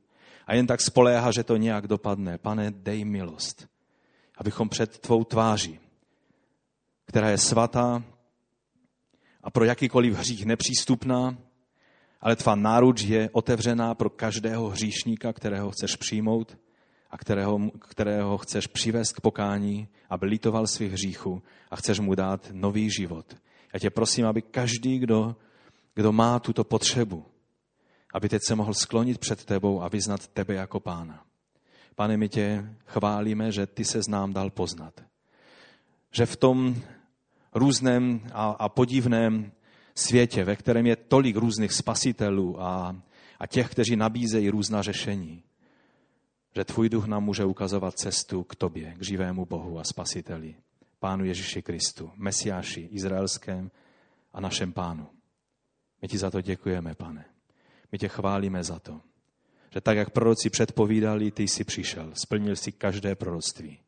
A 0.46 0.54
jen 0.54 0.66
tak 0.66 0.80
spoléhá, 0.80 1.32
že 1.32 1.44
to 1.44 1.56
nějak 1.56 1.86
dopadne. 1.86 2.38
Pane, 2.38 2.70
dej 2.70 3.04
milost, 3.04 3.68
abychom 4.38 4.68
před 4.68 4.98
tvou 4.98 5.24
tváří, 5.24 5.80
která 7.08 7.30
je 7.30 7.38
svatá 7.38 8.02
a 9.42 9.50
pro 9.50 9.64
jakýkoliv 9.64 10.14
hřích 10.14 10.46
nepřístupná, 10.46 11.38
ale 12.20 12.36
tvá 12.36 12.54
náruč 12.54 13.02
je 13.02 13.30
otevřená 13.32 13.94
pro 13.94 14.10
každého 14.10 14.68
hříšníka, 14.68 15.32
kterého 15.32 15.70
chceš 15.70 15.96
přijmout 15.96 16.58
a 17.10 17.18
kterého, 17.18 17.70
kterého 17.88 18.38
chceš 18.38 18.66
přivést 18.66 19.12
k 19.12 19.20
pokání, 19.20 19.88
aby 20.10 20.26
litoval 20.26 20.66
svých 20.66 20.92
hříchů 20.92 21.42
a 21.70 21.76
chceš 21.76 21.98
mu 21.98 22.14
dát 22.14 22.48
nový 22.52 22.90
život. 22.90 23.36
Já 23.74 23.80
tě 23.80 23.90
prosím, 23.90 24.26
aby 24.26 24.42
každý, 24.42 24.98
kdo, 24.98 25.36
kdo 25.94 26.12
má 26.12 26.38
tuto 26.38 26.64
potřebu, 26.64 27.24
aby 28.14 28.28
teď 28.28 28.42
se 28.46 28.54
mohl 28.54 28.74
sklonit 28.74 29.18
před 29.18 29.44
tebou 29.44 29.82
a 29.82 29.88
vyznat 29.88 30.28
tebe 30.28 30.54
jako 30.54 30.80
pána. 30.80 31.24
Pane, 31.94 32.16
my 32.16 32.28
tě 32.28 32.74
chválíme, 32.86 33.52
že 33.52 33.66
ty 33.66 33.84
se 33.84 34.00
nám 34.08 34.32
dal 34.32 34.50
poznat. 34.50 35.04
Že 36.10 36.26
v 36.26 36.36
tom 36.36 36.82
různém 37.54 38.20
a, 38.32 38.50
a 38.50 38.68
podivném 38.68 39.52
světě, 39.94 40.44
ve 40.44 40.56
kterém 40.56 40.86
je 40.86 40.96
tolik 40.96 41.36
různých 41.36 41.72
spasitelů 41.72 42.62
a, 42.62 42.96
a 43.38 43.46
těch, 43.46 43.70
kteří 43.70 43.96
nabízejí 43.96 44.50
různá 44.50 44.82
řešení, 44.82 45.42
že 46.54 46.64
tvůj 46.64 46.88
duch 46.88 47.06
nám 47.06 47.24
může 47.24 47.44
ukazovat 47.44 47.98
cestu 47.98 48.44
k 48.44 48.54
tobě, 48.56 48.94
k 48.98 49.02
živému 49.02 49.46
Bohu 49.46 49.78
a 49.78 49.84
spasiteli, 49.84 50.54
Pánu 50.98 51.24
Ježíši 51.24 51.62
Kristu, 51.62 52.10
Mesiáši, 52.16 52.88
Izraelském 52.92 53.70
a 54.32 54.40
našem 54.40 54.72
Pánu. 54.72 55.06
My 56.02 56.08
ti 56.08 56.18
za 56.18 56.30
to 56.30 56.40
děkujeme, 56.40 56.94
pane. 56.94 57.24
My 57.92 57.98
tě 57.98 58.08
chválíme 58.08 58.64
za 58.64 58.78
to, 58.78 59.00
že 59.70 59.80
tak, 59.80 59.96
jak 59.96 60.10
proroci 60.10 60.50
předpovídali, 60.50 61.30
ty 61.30 61.42
jsi 61.42 61.64
přišel, 61.64 62.12
splnil 62.14 62.56
si 62.56 62.72
každé 62.72 63.14
proroctví. 63.14 63.78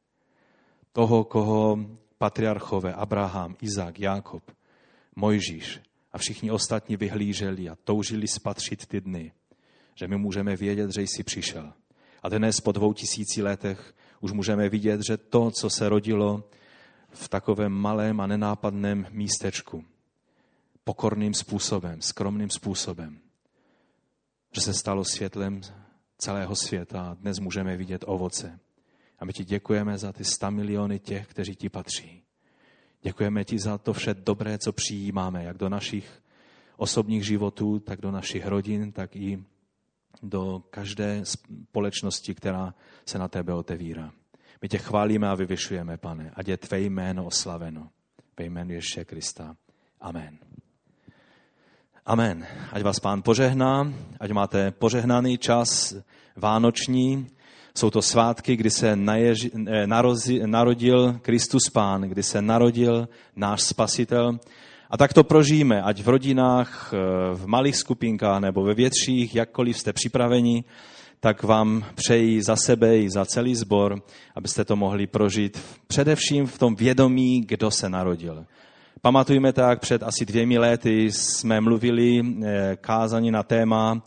Toho, 0.93 1.25
koho 1.25 1.79
patriarchové 2.21 2.95
Abraham, 2.95 3.57
Izák, 3.61 4.01
Jákob, 4.01 4.43
Mojžíš 5.17 5.81
a 6.13 6.19
všichni 6.19 6.51
ostatní 6.51 6.97
vyhlíželi 6.97 7.69
a 7.69 7.77
toužili 7.85 8.29
spatřit 8.29 8.87
ty 8.87 9.01
dny, 9.01 9.33
že 9.95 10.09
my 10.09 10.17
můžeme 10.17 10.57
vědět, 10.57 10.91
že 10.95 11.03
jsi 11.03 11.23
přišel. 11.23 11.73
A 12.23 12.29
dnes 12.29 12.61
po 12.61 12.73
dvou 12.73 12.93
tisíci 12.93 13.43
letech 13.43 13.95
už 14.21 14.33
můžeme 14.33 14.69
vidět, 14.69 15.01
že 15.07 15.17
to, 15.17 15.51
co 15.51 15.71
se 15.71 15.89
rodilo 15.89 16.49
v 17.11 17.29
takovém 17.29 17.73
malém 17.73 18.21
a 18.21 18.27
nenápadném 18.27 19.07
místečku, 19.11 19.85
pokorným 20.85 21.35
způsobem, 21.35 22.03
skromným 22.03 22.51
způsobem, 22.51 23.19
že 24.53 24.61
se 24.61 24.75
stalo 24.75 25.05
světlem 25.05 25.61
celého 26.19 26.57
světa 26.57 27.03
a 27.03 27.15
dnes 27.15 27.39
můžeme 27.39 27.77
vidět 27.77 28.05
ovoce. 28.07 28.61
A 29.21 29.25
my 29.25 29.33
ti 29.33 29.45
děkujeme 29.45 29.99
za 29.99 30.13
ty 30.13 30.25
sta 30.25 30.51
miliony 30.51 30.99
těch, 30.99 31.27
kteří 31.27 31.57
ti 31.57 31.69
patří. 31.69 32.23
Děkujeme 33.03 33.45
ti 33.45 33.59
za 33.59 33.79
to 33.79 33.93
vše 33.93 34.15
dobré, 34.15 34.59
co 34.59 34.73
přijímáme, 34.73 35.45
jak 35.45 35.57
do 35.57 35.69
našich 35.69 36.23
osobních 36.77 37.27
životů, 37.27 37.79
tak 37.79 38.01
do 38.01 38.11
našich 38.11 38.47
rodin, 38.47 38.93
tak 38.93 39.17
i 39.17 39.45
do 40.23 40.63
každé 40.71 41.21
společnosti, 41.25 42.35
která 42.35 42.75
se 43.07 43.19
na 43.19 43.29
tebe 43.29 43.55
otevírá. 43.55 44.13
My 44.63 44.69
tě 44.69 44.79
chválíme 44.79 45.29
a 45.29 45.35
vyvyšujeme, 45.35 45.97
pane, 45.97 46.31
ať 46.35 46.49
je 46.49 46.57
tvé 46.57 46.81
jméno 46.81 47.25
oslaveno. 47.25 47.91
Ve 48.39 48.45
jménu 48.45 48.73
Ježíše 48.73 49.05
Krista. 49.05 49.57
Amen. 50.01 50.39
Amen. 52.07 52.47
Ať 52.73 52.83
vás 52.83 53.01
pán 53.01 53.23
požehná, 53.23 53.93
ať 54.21 54.31
máte 54.31 54.71
požehnaný 54.71 55.39
čas 55.39 55.97
vánoční. 56.37 57.27
Jsou 57.75 57.91
to 57.91 58.03
svátky, 58.03 58.57
kdy 58.57 58.71
se 58.71 58.97
naježi, 58.97 59.51
eh, 59.67 59.87
narozi, 59.87 60.41
narodil 60.47 61.19
Kristus 61.23 61.71
Pán, 61.73 62.03
kdy 62.03 62.23
se 62.23 62.43
narodil 62.43 63.09
náš 63.37 63.63
Spasitel. 63.63 64.39
A 64.91 64.97
tak 64.97 65.13
to 65.13 65.25
prožijeme, 65.25 65.83
ať 65.83 66.03
v 66.03 66.09
rodinách, 66.09 66.91
eh, 66.93 66.99
v 67.35 67.47
malých 67.47 67.77
skupinkách 67.77 68.41
nebo 68.41 68.63
ve 68.63 68.75
větších, 68.75 69.35
jakkoliv 69.35 69.79
jste 69.79 69.93
připraveni, 69.93 70.65
tak 71.21 71.43
vám 71.43 71.85
přeji 71.95 72.43
za 72.43 72.57
sebe 72.57 72.99
i 72.99 73.11
za 73.11 73.25
celý 73.25 73.55
sbor, 73.55 74.03
abyste 74.35 74.65
to 74.65 74.77
mohli 74.77 75.07
prožít 75.07 75.61
především 75.87 76.47
v 76.47 76.59
tom 76.59 76.75
vědomí, 76.75 77.41
kdo 77.41 77.71
se 77.71 77.89
narodil. 77.89 78.47
Pamatujeme 79.03 79.53
tak, 79.53 79.81
před 79.81 80.03
asi 80.03 80.27
dvěmi 80.27 80.59
lety 80.59 81.13
jsme 81.13 81.61
mluvili 81.61 82.21
eh, 82.21 82.77
kázani 82.81 83.31
na 83.31 83.43
téma 83.43 84.03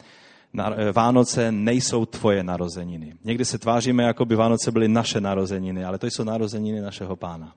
Vánoce 0.94 1.52
nejsou 1.52 2.06
tvoje 2.06 2.44
narozeniny. 2.44 3.13
Někdy 3.24 3.46
se 3.46 3.58
tváříme, 3.58 4.04
jako 4.04 4.26
by 4.26 4.36
Vánoce 4.36 4.72
byly 4.72 4.88
naše 4.88 5.22
narozeniny, 5.22 5.86
ale 5.86 5.98
to 5.98 6.08
jsou 6.08 6.24
narozeniny 6.24 6.82
našeho 6.82 7.16
pána. 7.16 7.56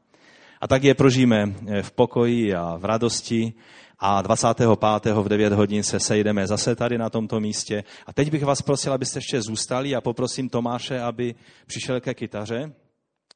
A 0.60 0.68
tak 0.68 0.84
je 0.84 0.94
prožijeme 0.94 1.54
eh, 1.66 1.82
v 1.82 1.90
pokoji 1.90 2.54
a 2.54 2.76
v 2.76 2.84
radosti 2.84 3.52
a 3.98 4.22
25. 4.22 5.14
v 5.14 5.28
9 5.28 5.52
hodin 5.52 5.82
se 5.82 6.00
sejdeme 6.00 6.46
zase 6.46 6.76
tady 6.76 6.98
na 6.98 7.10
tomto 7.10 7.40
místě. 7.40 7.84
A 8.06 8.12
teď 8.12 8.30
bych 8.30 8.44
vás 8.44 8.62
prosil, 8.62 8.92
abyste 8.92 9.18
ještě 9.18 9.42
zůstali 9.42 9.94
a 9.94 10.00
poprosím 10.00 10.48
Tomáše, 10.48 11.00
aby 11.00 11.34
přišel 11.66 12.00
ke 12.00 12.14
kytaře 12.14 12.72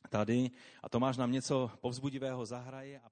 tady 0.08 0.50
a 0.82 0.88
Tomáš 0.88 1.16
nám 1.16 1.32
něco 1.32 1.70
povzbudivého 1.80 2.46
zahraje. 2.46 2.98
A... 2.98 3.10